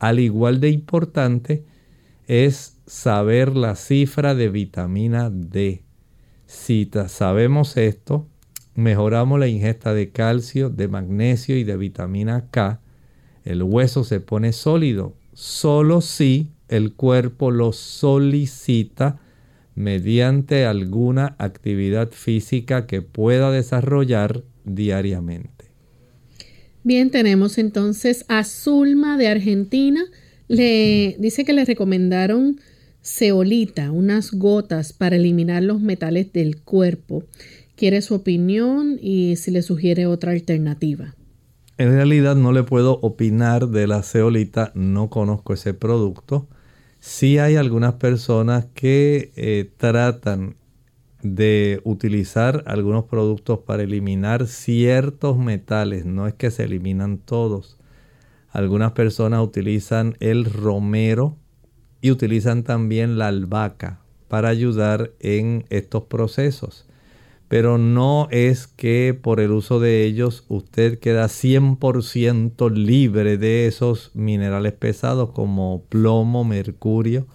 Al 0.00 0.18
igual 0.18 0.58
de 0.58 0.70
importante 0.70 1.64
es 2.26 2.76
saber 2.86 3.56
la 3.56 3.76
cifra 3.76 4.34
de 4.34 4.48
vitamina 4.48 5.30
D. 5.30 5.82
Si 6.46 6.90
sabemos 7.08 7.76
esto, 7.76 8.26
mejoramos 8.74 9.38
la 9.38 9.48
ingesta 9.48 9.94
de 9.94 10.10
calcio, 10.10 10.70
de 10.70 10.88
magnesio 10.88 11.56
y 11.56 11.64
de 11.64 11.76
vitamina 11.76 12.46
K. 12.50 12.80
El 13.44 13.62
hueso 13.62 14.04
se 14.04 14.20
pone 14.20 14.52
sólido, 14.52 15.14
solo 15.32 16.00
si 16.00 16.50
el 16.68 16.94
cuerpo 16.94 17.50
lo 17.50 17.72
solicita 17.72 19.20
mediante 19.74 20.66
alguna 20.66 21.34
actividad 21.38 22.10
física 22.12 22.86
que 22.86 23.02
pueda 23.02 23.50
desarrollar 23.50 24.44
diariamente. 24.64 25.66
Bien, 26.84 27.10
tenemos 27.10 27.58
entonces 27.58 28.24
a 28.28 28.44
Zulma 28.44 29.16
de 29.16 29.28
Argentina. 29.28 30.04
Le 30.48 31.16
dice 31.18 31.44
que 31.44 31.52
le 31.52 31.64
recomendaron 31.64 32.60
ceolita, 33.02 33.90
unas 33.90 34.32
gotas 34.32 34.92
para 34.92 35.16
eliminar 35.16 35.62
los 35.62 35.80
metales 35.80 36.32
del 36.32 36.62
cuerpo. 36.62 37.24
Quiere 37.76 38.02
su 38.02 38.14
opinión 38.14 38.98
y 39.00 39.36
si 39.36 39.50
le 39.50 39.62
sugiere 39.62 40.06
otra 40.06 40.32
alternativa. 40.32 41.14
En 41.76 41.90
realidad 41.90 42.36
no 42.36 42.52
le 42.52 42.62
puedo 42.62 43.00
opinar 43.02 43.68
de 43.68 43.86
la 43.86 44.02
ceolita, 44.02 44.70
no 44.74 45.10
conozco 45.10 45.54
ese 45.54 45.74
producto. 45.74 46.46
Sí 47.00 47.38
hay 47.38 47.56
algunas 47.56 47.94
personas 47.94 48.66
que 48.74 49.32
eh, 49.36 49.70
tratan 49.76 50.56
de 51.22 51.80
utilizar 51.84 52.62
algunos 52.66 53.04
productos 53.04 53.60
para 53.60 53.82
eliminar 53.82 54.46
ciertos 54.46 55.36
metales, 55.36 56.04
no 56.04 56.26
es 56.28 56.34
que 56.34 56.50
se 56.50 56.64
eliminan 56.64 57.18
todos. 57.18 57.78
Algunas 58.54 58.92
personas 58.92 59.42
utilizan 59.44 60.16
el 60.20 60.46
romero 60.46 61.36
y 62.00 62.10
utilizan 62.10 62.62
también 62.62 63.18
la 63.18 63.28
albahaca 63.28 64.00
para 64.28 64.48
ayudar 64.48 65.12
en 65.20 65.66
estos 65.68 66.04
procesos 66.04 66.86
pero 67.54 67.78
no 67.78 68.26
es 68.32 68.66
que 68.66 69.16
por 69.20 69.38
el 69.38 69.52
uso 69.52 69.78
de 69.78 70.04
ellos 70.04 70.44
usted 70.48 70.98
queda 70.98 71.26
100% 71.26 72.68
libre 72.72 73.38
de 73.38 73.66
esos 73.68 74.10
minerales 74.14 74.72
pesados 74.72 75.30
como 75.30 75.84
plomo, 75.88 76.42
mercurio. 76.44 77.28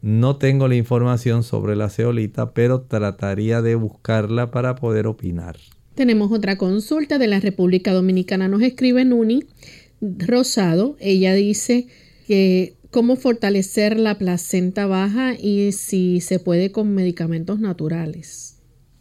No 0.00 0.36
tengo 0.36 0.66
la 0.66 0.76
información 0.76 1.42
sobre 1.42 1.76
la 1.76 1.90
ceolita, 1.90 2.52
pero 2.54 2.82
trataría 2.82 3.60
de 3.60 3.74
buscarla 3.74 4.50
para 4.50 4.76
poder 4.76 5.06
opinar. 5.06 5.56
Tenemos 5.94 6.32
otra 6.32 6.56
consulta 6.58 7.18
de 7.18 7.26
la 7.26 7.38
República 7.38 7.92
Dominicana. 7.92 8.48
Nos 8.48 8.62
escribe 8.62 9.04
Nuni 9.04 9.44
Rosado. 10.18 10.96
Ella 11.00 11.34
dice 11.34 11.86
que 12.26 12.76
cómo 12.90 13.16
fortalecer 13.16 13.98
la 13.98 14.18
placenta 14.18 14.86
baja 14.86 15.34
y 15.34 15.72
si 15.72 16.20
se 16.20 16.38
puede 16.38 16.70
con 16.72 16.94
medicamentos 16.94 17.60
naturales 17.60 18.54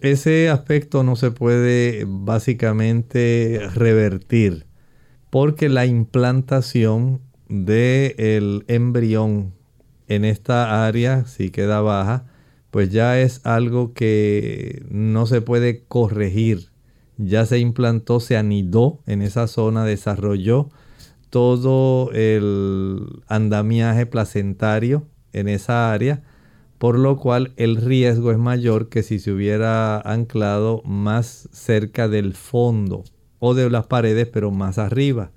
ese 0.03 0.49
aspecto 0.49 1.01
no 1.03 1.15
se 1.15 1.31
puede 1.31 2.03
básicamente 2.05 3.61
revertir 3.73 4.65
porque 5.29 5.69
la 5.69 5.85
implantación 5.85 7.21
del 7.47 8.65
embrión 8.67 9.53
en 10.09 10.25
esta 10.25 10.85
área, 10.85 11.25
si 11.25 11.51
queda 11.51 11.79
baja, 11.79 12.25
pues 12.69 12.89
ya 12.89 13.19
es 13.19 13.45
algo 13.45 13.93
que 13.93 14.85
no 14.91 15.25
se 15.25 15.41
puede 15.41 15.85
corregir. 15.85 16.67
Ya 17.17 17.45
se 17.45 17.59
implantó, 17.59 18.19
se 18.19 18.35
anidó 18.35 18.99
en 19.07 19.21
esa 19.21 19.47
zona, 19.47 19.85
desarrolló 19.85 20.69
todo 21.33 22.11
el 22.11 23.23
andamiaje 23.27 24.05
placentario 24.05 25.07
en 25.31 25.47
esa 25.47 25.91
área 25.91 26.21
por 26.83 26.99
lo 26.99 27.15
cual 27.15 27.53
el 27.55 27.77
riesgo 27.77 28.33
es 28.33 28.37
mayor 28.37 28.89
que 28.89 29.03
si 29.03 29.17
se 29.17 29.31
hubiera 29.31 30.01
anclado 30.01 30.81
más 30.83 31.47
cerca 31.53 32.09
del 32.09 32.33
fondo 32.33 33.05
o 33.39 33.53
de 33.53 33.69
las 33.69 33.87
paredes, 33.87 34.27
pero 34.27 34.51
más 34.51 34.77
arriba. 34.77 35.31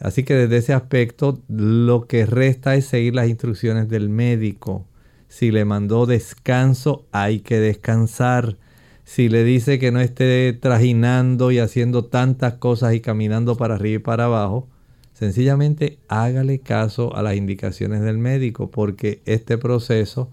Así 0.00 0.24
que 0.24 0.34
desde 0.34 0.56
ese 0.56 0.72
aspecto 0.72 1.40
lo 1.46 2.08
que 2.08 2.26
resta 2.26 2.74
es 2.74 2.86
seguir 2.86 3.14
las 3.14 3.28
instrucciones 3.28 3.88
del 3.88 4.08
médico. 4.08 4.84
Si 5.28 5.52
le 5.52 5.64
mandó 5.64 6.06
descanso, 6.06 7.06
hay 7.12 7.38
que 7.38 7.60
descansar. 7.60 8.58
Si 9.04 9.28
le 9.28 9.44
dice 9.44 9.78
que 9.78 9.92
no 9.92 10.00
esté 10.00 10.52
trajinando 10.54 11.52
y 11.52 11.60
haciendo 11.60 12.06
tantas 12.06 12.54
cosas 12.54 12.94
y 12.94 13.00
caminando 13.00 13.56
para 13.56 13.76
arriba 13.76 14.00
y 14.00 14.02
para 14.02 14.24
abajo, 14.24 14.68
sencillamente 15.14 15.98
hágale 16.08 16.58
caso 16.58 17.16
a 17.16 17.22
las 17.22 17.36
indicaciones 17.36 18.02
del 18.02 18.18
médico 18.18 18.70
porque 18.70 19.22
este 19.24 19.56
proceso 19.56 20.30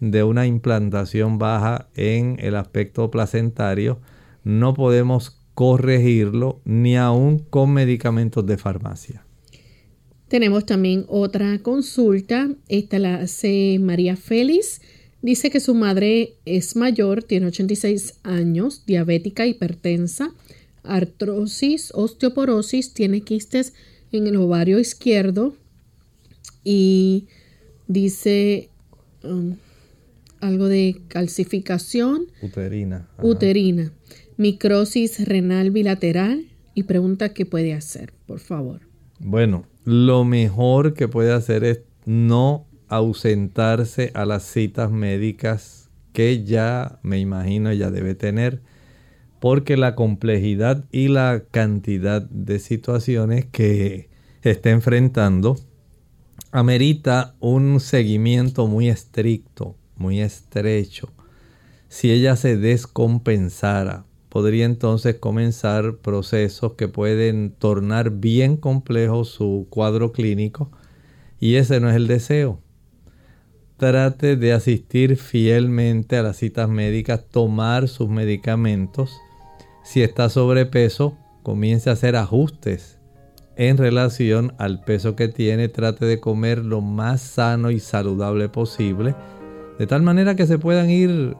de 0.00 0.24
una 0.24 0.46
implantación 0.48 1.38
baja 1.38 1.86
en 1.94 2.36
el 2.40 2.56
aspecto 2.56 3.08
placentario, 3.12 4.00
no 4.42 4.74
podemos 4.74 5.38
corregirlo 5.54 6.60
ni 6.64 6.96
aún 6.96 7.38
con 7.38 7.72
medicamentos 7.72 8.44
de 8.44 8.58
farmacia. 8.58 9.24
Tenemos 10.26 10.66
también 10.66 11.04
otra 11.06 11.56
consulta. 11.60 12.50
Esta 12.68 12.98
la 12.98 13.16
hace 13.16 13.78
María 13.80 14.16
Félix. 14.16 14.80
Dice 15.20 15.50
que 15.50 15.60
su 15.60 15.74
madre 15.74 16.34
es 16.46 16.74
mayor, 16.74 17.22
tiene 17.22 17.46
86 17.46 18.14
años, 18.24 18.84
diabética, 18.86 19.46
hipertensa, 19.46 20.32
artrosis, 20.82 21.92
osteoporosis, 21.94 22.92
tiene 22.92 23.20
quistes 23.20 23.72
en 24.12 24.26
el 24.26 24.36
ovario 24.36 24.78
izquierdo 24.78 25.54
y 26.64 27.26
dice, 27.88 28.68
um, 29.24 29.56
algo 30.40 30.68
de 30.68 31.00
calcificación 31.08 32.26
uterina. 32.42 33.08
Uterina, 33.22 33.92
microsis 34.36 35.26
renal 35.26 35.70
bilateral 35.70 36.46
y 36.74 36.84
pregunta 36.84 37.32
qué 37.32 37.46
puede 37.46 37.74
hacer, 37.74 38.12
por 38.26 38.40
favor. 38.40 38.80
Bueno, 39.18 39.66
lo 39.84 40.24
mejor 40.24 40.94
que 40.94 41.08
puede 41.08 41.32
hacer 41.32 41.64
es 41.64 41.80
no 42.04 42.66
ausentarse 42.88 44.10
a 44.14 44.26
las 44.26 44.42
citas 44.42 44.90
médicas 44.90 45.88
que 46.12 46.44
ya 46.44 46.98
me 47.02 47.18
imagino 47.18 47.72
ya 47.72 47.90
debe 47.90 48.14
tener, 48.14 48.60
porque 49.42 49.76
la 49.76 49.96
complejidad 49.96 50.84
y 50.92 51.08
la 51.08 51.42
cantidad 51.50 52.22
de 52.22 52.60
situaciones 52.60 53.44
que 53.46 54.08
está 54.42 54.70
enfrentando 54.70 55.58
amerita 56.52 57.34
un 57.40 57.80
seguimiento 57.80 58.68
muy 58.68 58.88
estricto 58.88 59.74
muy 59.96 60.20
estrecho. 60.20 61.08
Si 61.88 62.10
ella 62.10 62.36
se 62.36 62.56
descompensara, 62.56 64.04
podría 64.28 64.64
entonces 64.64 65.16
comenzar 65.16 65.96
procesos 65.96 66.74
que 66.74 66.88
pueden 66.88 67.50
tornar 67.52 68.10
bien 68.10 68.56
complejo 68.56 69.24
su 69.24 69.66
cuadro 69.70 70.12
clínico 70.12 70.70
y 71.40 71.54
ese 71.54 71.80
no 71.80 71.88
es 71.88 71.96
el 71.96 72.06
deseo. 72.06 72.60
Trate 73.76 74.36
de 74.36 74.52
asistir 74.52 75.16
fielmente 75.16 76.16
a 76.16 76.22
las 76.22 76.36
citas 76.36 76.68
médicas, 76.68 77.24
tomar 77.28 77.88
sus 77.88 78.08
medicamentos. 78.08 79.21
Si 79.82 80.02
está 80.02 80.28
sobrepeso, 80.28 81.16
comience 81.42 81.90
a 81.90 81.94
hacer 81.94 82.16
ajustes 82.16 82.98
en 83.56 83.76
relación 83.76 84.54
al 84.58 84.84
peso 84.84 85.16
que 85.16 85.28
tiene. 85.28 85.68
Trate 85.68 86.06
de 86.06 86.20
comer 86.20 86.64
lo 86.64 86.80
más 86.80 87.20
sano 87.20 87.70
y 87.70 87.80
saludable 87.80 88.48
posible 88.48 89.14
de 89.78 89.86
tal 89.86 90.02
manera 90.02 90.36
que 90.36 90.46
se 90.46 90.58
puedan 90.58 90.90
ir 90.90 91.36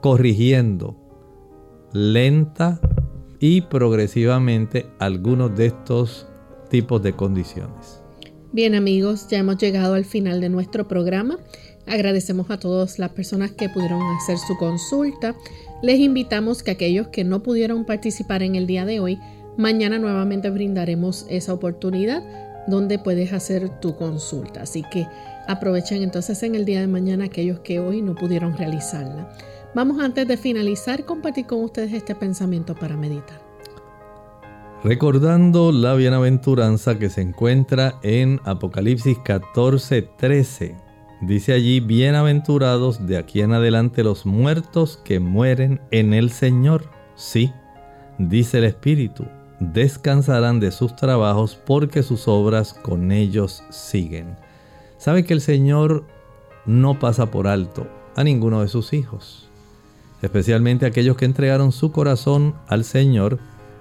corrigiendo 0.00 0.96
lenta 1.92 2.80
y 3.38 3.62
progresivamente 3.62 4.86
algunos 4.98 5.54
de 5.56 5.66
estos 5.66 6.26
tipos 6.70 7.02
de 7.02 7.12
condiciones. 7.12 8.00
Bien 8.52 8.74
amigos, 8.74 9.28
ya 9.28 9.38
hemos 9.38 9.58
llegado 9.58 9.94
al 9.94 10.04
final 10.04 10.40
de 10.40 10.48
nuestro 10.48 10.88
programa. 10.88 11.38
Agradecemos 11.86 12.50
a 12.50 12.58
todas 12.58 12.98
las 12.98 13.10
personas 13.10 13.52
que 13.52 13.68
pudieron 13.68 14.00
hacer 14.16 14.38
su 14.38 14.56
consulta. 14.56 15.34
Les 15.82 15.98
invitamos 16.00 16.62
que 16.62 16.70
aquellos 16.72 17.08
que 17.08 17.24
no 17.24 17.42
pudieron 17.42 17.84
participar 17.84 18.42
en 18.42 18.54
el 18.54 18.66
día 18.66 18.84
de 18.84 19.00
hoy, 19.00 19.18
mañana 19.56 19.98
nuevamente 19.98 20.50
brindaremos 20.50 21.26
esa 21.28 21.52
oportunidad 21.52 22.22
donde 22.66 22.98
puedes 22.98 23.32
hacer 23.32 23.68
tu 23.80 23.96
consulta. 23.96 24.62
Así 24.62 24.82
que 24.90 25.06
Aprovechen 25.46 26.02
entonces 26.02 26.42
en 26.42 26.56
el 26.56 26.64
día 26.64 26.80
de 26.80 26.88
mañana 26.88 27.26
aquellos 27.26 27.60
que 27.60 27.78
hoy 27.78 28.02
no 28.02 28.14
pudieron 28.14 28.56
realizarla. 28.56 29.30
Vamos 29.74 30.00
antes 30.00 30.26
de 30.26 30.36
finalizar 30.36 31.04
compartir 31.04 31.46
con 31.46 31.62
ustedes 31.62 31.92
este 31.92 32.14
pensamiento 32.14 32.74
para 32.74 32.96
meditar. 32.96 33.40
Recordando 34.82 35.72
la 35.72 35.94
bienaventuranza 35.94 36.98
que 36.98 37.10
se 37.10 37.20
encuentra 37.20 37.98
en 38.02 38.40
Apocalipsis 38.44 39.18
14:13. 39.18 40.85
Dice 41.22 41.54
allí, 41.54 41.80
bienaventurados 41.80 43.06
de 43.06 43.16
aquí 43.16 43.40
en 43.40 43.54
adelante 43.54 44.04
los 44.04 44.26
muertos 44.26 45.00
que 45.02 45.18
mueren 45.18 45.80
en 45.90 46.12
el 46.12 46.30
Señor. 46.30 46.90
Sí, 47.14 47.52
dice 48.18 48.58
el 48.58 48.64
Espíritu, 48.64 49.24
descansarán 49.58 50.60
de 50.60 50.70
sus 50.70 50.94
trabajos 50.94 51.56
porque 51.56 52.02
sus 52.02 52.28
obras 52.28 52.74
con 52.74 53.12
ellos 53.12 53.64
siguen. 53.70 54.36
Sabe 54.98 55.24
que 55.24 55.32
el 55.32 55.40
Señor 55.40 56.04
no 56.66 56.98
pasa 56.98 57.30
por 57.30 57.46
alto 57.46 57.86
a 58.14 58.22
ninguno 58.22 58.60
de 58.60 58.68
sus 58.68 58.92
hijos, 58.92 59.48
especialmente 60.20 60.84
aquellos 60.84 61.16
que 61.16 61.24
entregaron 61.24 61.72
su 61.72 61.92
corazón 61.92 62.54
al 62.66 62.84
Señor, 62.84 63.38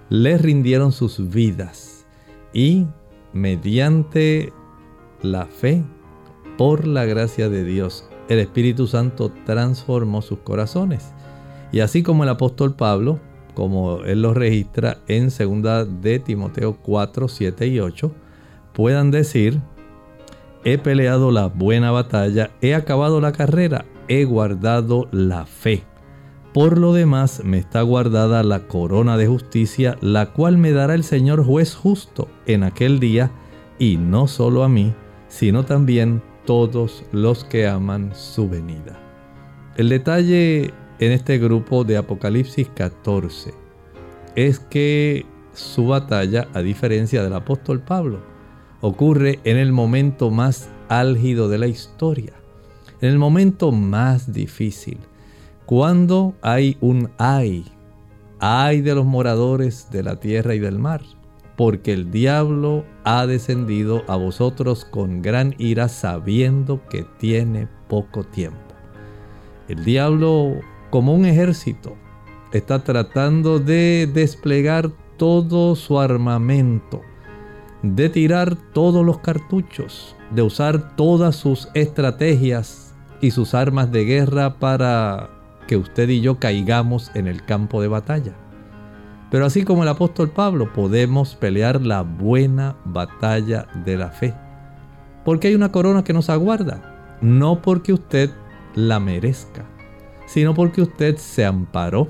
le 0.10 0.38
rindieron 0.38 0.94
sus 0.94 1.30
vidas 1.30 2.06
y 2.54 2.86
mediante 3.34 4.54
la 5.22 5.48
fe, 5.48 5.84
por 6.58 6.88
la 6.88 7.06
gracia 7.06 7.50
de 7.50 7.64
Dios, 7.64 8.08
el 8.30 8.40
Espíritu 8.40 8.88
Santo 8.88 9.32
transformó 9.46 10.22
sus 10.22 10.40
corazones. 10.40 11.14
Y 11.72 11.80
así 11.80 12.04
como 12.04 12.24
el 12.24 12.30
apóstol 12.30 12.76
Pablo, 12.76 13.20
como 13.54 14.04
él 14.04 14.22
lo 14.22 14.34
registra 14.34 14.98
en 15.08 15.30
2 15.30 16.02
de 16.02 16.20
Timoteo 16.20 16.78
4, 16.82 17.28
7 17.28 17.68
y 17.68 17.80
8, 17.80 18.12
puedan 18.74 19.12
decir 19.12 19.62
he 20.66 20.80
peleado 20.80 21.32
la 21.32 21.48
buena 21.48 21.92
batalla, 21.92 22.50
he 22.60 22.74
acabado 22.74 23.22
la 23.22 23.32
carrera, 23.32 23.86
he 24.08 24.26
guardado 24.26 25.08
la 25.12 25.46
fe. 25.46 25.84
Por 26.54 26.78
lo 26.78 26.94
demás 26.94 27.44
me 27.44 27.58
está 27.58 27.82
guardada 27.82 28.42
la 28.42 28.68
corona 28.68 29.18
de 29.18 29.28
justicia, 29.28 29.98
la 30.02 30.34
cual 30.34 30.58
me 30.58 30.72
dará 30.72 30.96
el 30.96 31.04
Señor 31.04 31.44
juez 31.46 31.76
justo 31.76 32.30
en 32.48 32.64
aquel 32.64 33.00
día, 33.00 33.32
y 33.78 33.98
no 33.98 34.28
solo 34.28 34.64
a 34.64 34.70
mí, 34.70 34.94
sino 35.28 35.66
también 35.66 36.24
todos 36.46 37.04
los 37.12 37.44
que 37.44 37.68
aman 37.68 38.12
su 38.16 38.48
venida. 38.50 39.00
El 39.78 39.90
detalle 39.90 40.74
en 41.00 41.12
este 41.12 41.38
grupo 41.38 41.84
de 41.84 41.98
Apocalipsis 41.98 42.70
14 42.70 43.54
es 44.36 44.60
que 44.60 45.26
su 45.54 45.88
batalla, 45.88 46.48
a 46.54 46.62
diferencia 46.62 47.24
del 47.24 47.34
apóstol 47.34 47.82
Pablo, 47.82 48.20
ocurre 48.82 49.40
en 49.44 49.58
el 49.58 49.72
momento 49.72 50.30
más 50.30 50.70
álgido 50.90 51.50
de 51.50 51.58
la 51.58 51.68
historia, 51.68 52.34
en 53.02 53.10
el 53.10 53.18
momento 53.18 53.72
más 53.72 54.32
difícil, 54.32 55.00
cuando 55.66 56.36
hay 56.42 56.78
un 56.82 57.10
ay, 57.18 57.66
ay 58.40 58.82
de 58.82 58.94
los 58.96 59.06
moradores 59.06 59.90
de 59.92 60.04
la 60.04 60.20
tierra 60.20 60.56
y 60.56 60.60
del 60.60 60.78
mar, 60.78 61.02
porque 61.56 61.94
el 61.94 62.12
diablo 62.12 62.84
ha 63.04 63.26
descendido 63.26 64.04
a 64.08 64.16
vosotros 64.16 64.86
con 64.86 65.22
gran 65.22 65.56
ira 65.58 65.88
sabiendo 65.88 66.82
que 66.90 67.06
tiene 67.18 67.68
poco 67.88 68.24
tiempo. 68.24 68.60
El 69.68 69.84
diablo, 69.84 70.54
como 70.90 71.14
un 71.14 71.26
ejército, 71.26 71.96
está 72.52 72.84
tratando 72.84 73.60
de 73.60 74.10
desplegar 74.14 74.92
todo 75.18 75.76
su 75.76 76.00
armamento, 76.00 77.02
de 77.82 78.10
tirar 78.10 78.56
todos 78.74 79.06
los 79.06 79.20
cartuchos, 79.20 80.16
de 80.32 80.42
usar 80.42 80.96
todas 80.96 81.36
sus 81.36 81.70
estrategias 81.74 82.94
y 83.22 83.32
sus 83.32 83.54
armas 83.54 83.92
de 83.92 84.06
guerra 84.06 84.60
para 84.60 85.30
que 85.68 85.78
usted 85.78 86.10
y 86.10 86.22
yo 86.22 86.38
caigamos 86.40 87.12
en 87.16 87.28
el 87.28 87.44
campo 87.46 87.82
de 87.82 87.88
batalla. 87.88 88.34
Pero 89.36 89.48
así 89.48 89.66
como 89.66 89.84
el 89.84 89.90
apóstol 89.90 90.30
Pablo, 90.30 90.72
podemos 90.72 91.36
pelear 91.36 91.82
la 91.82 92.04
buena 92.04 92.78
batalla 92.86 93.68
de 93.84 93.98
la 93.98 94.10
fe. 94.10 94.34
Porque 95.26 95.50
hay 95.50 95.56
una 95.56 95.74
corona 95.74 96.06
que 96.06 96.14
nos 96.14 96.30
aguarda, 96.30 97.18
no 97.20 97.62
porque 97.62 97.92
usted 97.92 98.30
la 98.76 99.02
merezca, 99.02 99.66
sino 100.26 100.54
porque 100.54 100.84
usted 100.84 101.18
se 101.18 101.44
amparó 101.44 102.08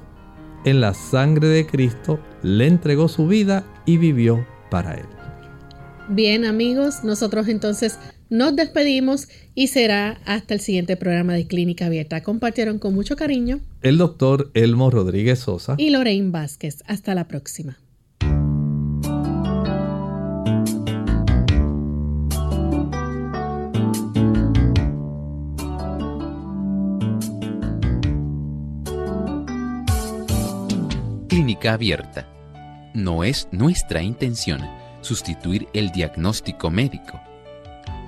en 0.66 0.82
la 0.82 0.94
sangre 0.94 1.48
de 1.48 1.66
Cristo, 1.66 2.20
le 2.44 2.68
entregó 2.68 3.08
su 3.08 3.26
vida 3.26 3.64
y 3.88 3.98
vivió 3.98 4.46
para 4.70 4.94
Él. 4.94 5.08
Bien 6.10 6.46
amigos, 6.46 7.04
nosotros 7.04 7.48
entonces 7.48 7.98
nos 8.30 8.56
despedimos 8.56 9.28
y 9.54 9.68
será 9.68 10.20
hasta 10.26 10.54
el 10.54 10.60
siguiente 10.60 10.98
programa 10.98 11.34
de 11.34 11.48
Clínica 11.48 11.86
Abierta. 11.86 12.24
Compartieron 12.24 12.80
con 12.80 12.94
mucho 12.94 13.16
cariño 13.16 13.62
el 13.82 13.98
doctor 13.98 14.52
Elmo 14.54 14.90
Rodríguez 14.90 15.40
Sosa 15.40 15.76
y 15.78 15.90
Lorraine 15.90 16.32
Vázquez. 16.32 16.84
Hasta 16.88 17.16
la 17.16 17.28
próxima. 17.28 17.78
Clínica 31.28 31.74
Abierta. 31.74 32.32
No 32.94 33.26
es 33.26 33.50
nuestra 33.52 34.02
intención 34.02 34.62
sustituir 35.02 35.68
el 35.74 35.92
diagnóstico 35.92 36.72
médico 36.72 37.20